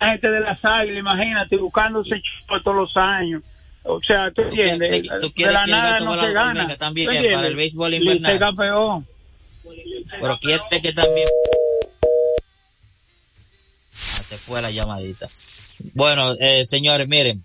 La 0.01 0.09
gente 0.09 0.29
de 0.29 0.41
las 0.41 0.59
águilas, 0.65 0.99
imagínate, 0.99 1.57
buscándose 1.57 2.21
chupo 2.21 2.61
todos 2.63 2.77
los 2.79 2.97
años. 2.97 3.45
O 3.85 4.01
sea, 4.03 4.29
tú 4.33 4.43
entiendes, 4.43 5.09
tú 5.21 5.33
de 5.37 5.53
la 5.53 5.67
nada 5.67 6.01
no 6.01 6.21
se 6.21 6.33
gana. 6.33 6.67
también 6.77 7.11
para 7.33 7.47
el 7.47 7.55
béisbol 7.55 7.95
invernal. 7.95 8.39
campeón. 8.41 9.07
Pero 10.21 10.39
quiere 10.39 10.63
que 10.83 10.93
también... 10.93 11.29
Se 13.93 14.37
fue 14.37 14.63
la 14.63 14.71
llamadita. 14.71 15.29
Bueno, 15.95 16.33
eh, 16.39 16.65
señores, 16.65 17.09
miren. 17.09 17.45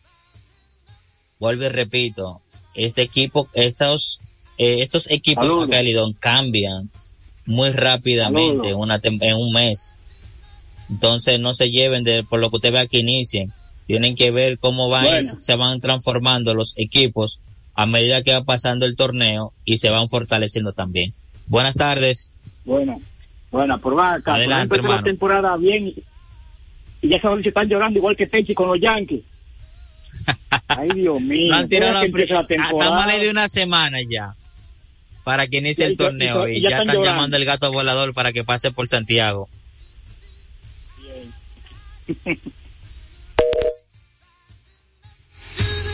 Vuelvo 1.39 1.65
y 1.65 1.69
repito. 1.69 2.41
Este 2.73 3.01
equipo, 3.01 3.49
estos, 3.53 4.19
eh, 4.57 4.81
estos 4.81 5.09
equipos 5.09 5.45
Saludos. 5.45 5.67
acá 5.67 5.81
Lidón 5.81 6.13
cambian 6.13 6.89
muy 7.45 7.71
rápidamente 7.71 8.69
en, 8.69 8.75
una, 8.75 8.99
en 9.03 9.35
un 9.35 9.51
mes. 9.51 9.97
Entonces 10.89 11.39
no 11.39 11.53
se 11.53 11.71
lleven 11.71 12.03
de 12.03 12.23
por 12.23 12.39
lo 12.39 12.49
que 12.49 12.57
usted 12.57 12.71
vea 12.71 12.87
que 12.87 12.99
inicien. 12.99 13.51
Tienen 13.87 14.15
que 14.15 14.31
ver 14.31 14.59
cómo 14.59 14.89
van, 14.89 15.05
Bueno. 15.05 15.35
se 15.39 15.55
van 15.55 15.79
transformando 15.79 16.53
los 16.53 16.77
equipos 16.77 17.39
a 17.73 17.85
medida 17.85 18.21
que 18.21 18.33
va 18.33 18.43
pasando 18.43 18.85
el 18.85 18.95
torneo 18.95 19.53
y 19.63 19.77
se 19.77 19.89
van 19.89 20.09
fortaleciendo 20.09 20.73
también. 20.73 21.13
Buenas 21.47 21.75
tardes. 21.75 22.31
Bueno, 22.65 22.99
bueno, 23.51 23.79
por 23.79 23.99
acá. 23.99 24.35
Adelante, 24.35 24.67
por 24.67 24.77
ejemplo, 24.77 24.93
hermano. 24.93 24.95
la 24.97 25.03
temporada 25.03 25.57
bien 25.57 25.93
y 27.01 27.09
ya 27.09 27.21
saben 27.21 27.41
que 27.41 27.49
están 27.49 27.67
llorando 27.69 27.97
igual 27.99 28.15
que 28.15 28.27
Tenchi 28.27 28.53
con 28.53 28.67
los 28.67 28.79
Yankees. 28.79 29.21
Ay, 30.67 30.89
Dios 30.95 31.21
mío. 31.21 31.49
No 31.51 31.55
han 31.57 31.67
tirado 31.69 31.93
la 31.93 32.01
pri- 32.01 32.11
temporada. 32.27 32.45
Estamos 32.49 33.03
a 33.03 33.07
ley 33.07 33.21
de 33.21 33.31
una 33.31 33.47
semana 33.47 33.97
ya. 34.09 34.35
Para 35.23 35.45
que 35.47 35.57
inicie 35.57 35.85
el 35.85 35.95
torneo 35.95 36.47
y 36.47 36.61
ya- 36.61 36.69
y 36.69 36.71
están 36.73 36.87
llorando. 36.87 37.03
llamando 37.05 37.37
el 37.37 37.45
gato 37.45 37.71
volador 37.71 38.13
para 38.13 38.33
que 38.33 38.43
pase 38.43 38.71
por 38.71 38.87
Santiago. 38.87 39.47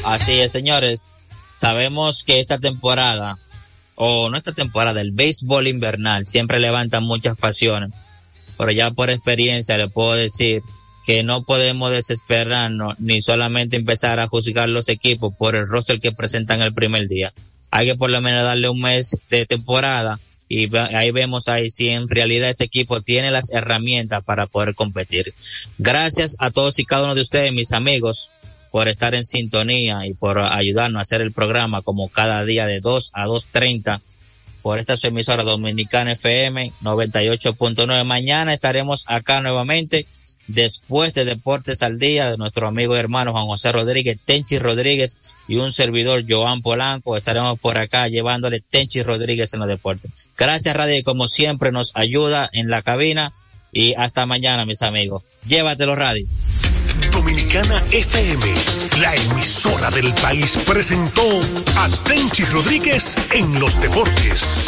Así 0.03 0.39
es, 0.39 0.51
señores. 0.51 1.13
Sabemos 1.51 2.23
que 2.23 2.39
esta 2.39 2.57
temporada, 2.57 3.37
o 3.95 4.29
no 4.29 4.37
esta 4.37 4.51
temporada, 4.51 5.01
el 5.01 5.11
béisbol 5.11 5.67
invernal 5.67 6.25
siempre 6.25 6.59
levanta 6.59 6.99
muchas 6.99 7.35
pasiones. 7.35 7.91
Pero 8.57 8.71
ya 8.71 8.91
por 8.91 9.09
experiencia 9.09 9.77
le 9.77 9.87
puedo 9.87 10.13
decir 10.13 10.61
que 11.05 11.23
no 11.23 11.43
podemos 11.43 11.91
desesperarnos 11.91 12.97
ni 12.99 13.21
solamente 13.21 13.75
empezar 13.75 14.19
a 14.19 14.27
juzgar 14.27 14.69
los 14.69 14.87
equipos 14.87 15.33
por 15.37 15.55
el 15.55 15.67
roster 15.67 15.99
que 15.99 16.11
presentan 16.11 16.61
el 16.61 16.73
primer 16.73 17.07
día. 17.07 17.33
Hay 17.71 17.87
que 17.87 17.95
por 17.95 18.09
lo 18.09 18.21
menos 18.21 18.43
darle 18.43 18.69
un 18.69 18.81
mes 18.81 19.17
de 19.29 19.45
temporada 19.45 20.19
y 20.47 20.73
ahí 20.75 21.11
vemos 21.11 21.47
ahí 21.47 21.69
si 21.69 21.89
en 21.89 22.07
realidad 22.07 22.49
ese 22.49 22.65
equipo 22.65 23.01
tiene 23.01 23.31
las 23.31 23.51
herramientas 23.51 24.23
para 24.23 24.47
poder 24.47 24.75
competir. 24.75 25.33
Gracias 25.77 26.35
a 26.39 26.51
todos 26.51 26.79
y 26.79 26.85
cada 26.85 27.03
uno 27.03 27.15
de 27.15 27.21
ustedes, 27.21 27.51
mis 27.53 27.73
amigos, 27.73 28.31
por 28.73 28.87
estar 28.87 29.13
en 29.13 29.23
sintonía 29.23 29.99
y 30.03 30.15
por 30.15 30.39
ayudarnos 30.39 30.99
a 30.99 31.03
hacer 31.03 31.21
el 31.21 31.31
programa 31.31 31.83
como 31.83 32.09
cada 32.09 32.43
día 32.43 32.65
de 32.65 32.79
2 32.79 33.11
a 33.13 33.27
2.30 33.27 34.01
por 34.63 34.79
esta 34.79 34.97
su 34.97 35.09
emisora 35.09 35.43
dominicana 35.43 36.13
FM 36.13 36.73
98.9. 36.81 38.03
Mañana 38.03 38.51
estaremos 38.51 39.05
acá 39.07 39.41
nuevamente 39.41 40.07
después 40.47 41.13
de 41.13 41.23
Deportes 41.23 41.83
al 41.83 41.99
Día 41.99 42.31
de 42.31 42.37
nuestro 42.37 42.67
amigo 42.67 42.95
y 42.95 42.99
hermano 42.99 43.33
Juan 43.33 43.45
José 43.45 43.71
Rodríguez, 43.71 44.17
Tenchi 44.25 44.57
Rodríguez 44.57 45.35
y 45.47 45.57
un 45.57 45.71
servidor 45.71 46.23
Joan 46.27 46.63
Polanco. 46.63 47.15
Estaremos 47.15 47.59
por 47.59 47.77
acá 47.77 48.07
llevándole 48.07 48.59
Tenchi 48.59 49.03
Rodríguez 49.03 49.53
en 49.53 49.59
los 49.59 49.69
deportes. 49.69 50.31
Gracias 50.35 50.75
Radio 50.75 51.03
como 51.03 51.27
siempre 51.27 51.71
nos 51.71 51.91
ayuda 51.93 52.49
en 52.51 52.71
la 52.71 52.81
cabina 52.81 53.33
y 53.71 53.93
hasta 53.93 54.25
mañana 54.25 54.65
mis 54.65 54.81
amigos. 54.81 55.21
Llévatelo 55.45 55.95
Radio. 55.95 56.25
Dominicana 57.23 57.81
FM, 57.89 58.53
la 58.99 59.15
emisora 59.15 59.89
del 59.91 60.13
país, 60.15 60.59
presentó 60.67 61.23
a 61.77 61.87
Tenchi 62.03 62.43
Rodríguez 62.43 63.17
en 63.31 63.61
los 63.61 63.79
deportes. 63.79 64.65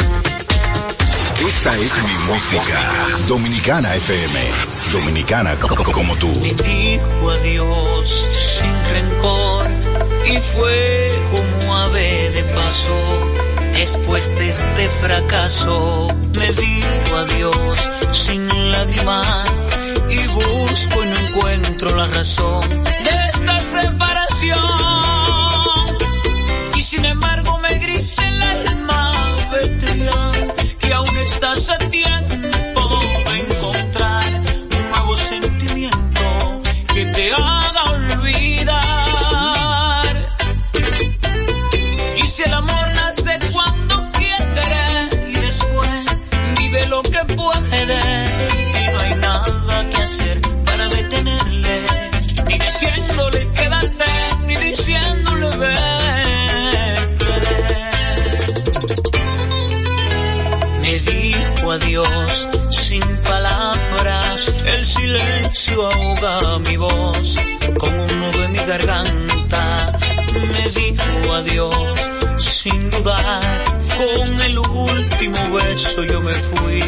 Esta 1.46 1.74
es 1.74 1.92
mi 2.02 2.32
música. 2.32 2.80
Dominicana 3.28 3.94
FM. 3.96 4.40
Dominicana 4.90 5.54
como 5.58 6.16
tú. 6.16 6.28
Me 6.40 6.54
dijo 6.54 7.30
adiós 7.30 8.26
sin 8.32 8.72
rencor 8.90 9.70
y 10.26 10.38
fue 10.38 11.22
como 11.30 11.76
ave 11.76 12.30
de 12.30 12.42
paso. 12.54 13.30
Después 13.74 14.34
de 14.34 14.48
este 14.48 14.88
fracaso, 14.88 16.08
me 16.38 16.52
dijo 16.52 17.16
adiós 17.16 17.90
sin 18.12 18.72
lágrimas 18.72 19.78
y 20.10 20.26
busco 20.28 21.04
y 21.04 21.06
no 21.06 21.16
encuentro 21.18 21.96
la 21.96 22.06
razón 22.08 22.84
de 22.84 23.28
esta 23.28 23.58
separación. 23.58 24.58
Y 26.76 26.82
sin 26.82 27.04
embargo 27.04 27.58
me 27.58 27.74
grita 27.78 28.28
el 28.28 28.42
alma, 28.42 29.12
vete 29.52 29.98
ya, 29.98 30.32
que 30.78 30.92
aún 30.92 31.16
estás 31.18 31.70
a 31.70 31.78
sin 72.70 72.90
dudar, 72.90 73.64
con 73.96 74.40
el 74.40 74.58
último 74.58 75.38
beso 75.52 76.04
yo 76.04 76.20
me 76.20 76.32
fui. 76.32 76.85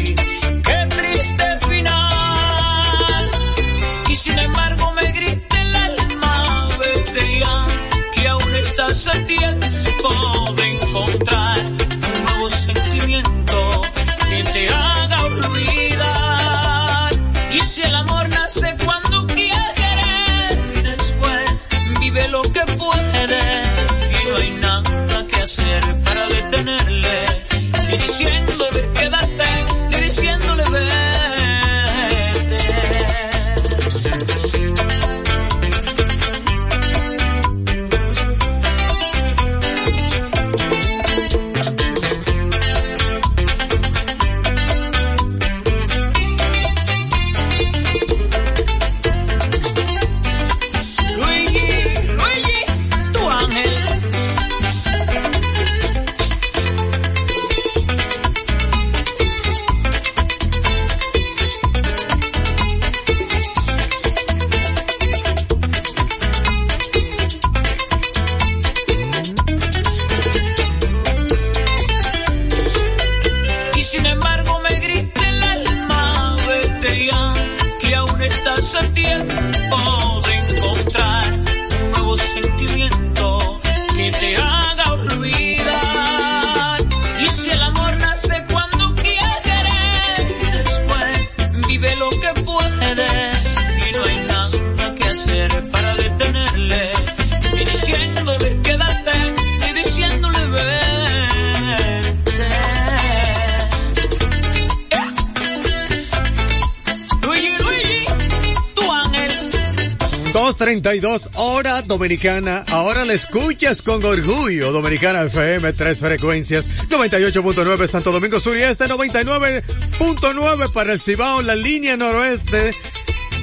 232 110.81 111.29
hora 111.35 111.81
dominicana. 111.81 112.63
Ahora 112.69 113.03
la 113.05 113.13
escuchas 113.13 113.81
con 113.81 114.03
orgullo. 114.03 114.71
Dominicana 114.71 115.23
FM, 115.23 115.73
tres 115.73 115.99
frecuencias. 115.99 116.69
98.9 116.89 117.87
Santo 117.87 118.11
Domingo 118.11 118.39
Sur 118.39 118.57
y 118.57 118.63
Este, 118.63 118.85
99.9 118.85 120.71
para 120.71 120.93
el 120.93 120.99
Cibao, 120.99 121.41
la 121.41 121.55
línea 121.55 121.97
noroeste. 121.97 122.73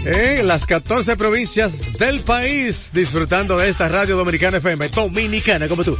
En 0.04 0.46
las 0.46 0.66
14 0.66 1.16
provincias 1.16 1.98
del 1.98 2.20
país, 2.20 2.90
disfrutando 2.94 3.58
de 3.58 3.68
esta 3.68 3.88
radio 3.88 4.16
dominicana 4.16 4.58
FM, 4.58 4.88
dominicana 4.90 5.68
como 5.68 5.84
tú. 5.84 5.98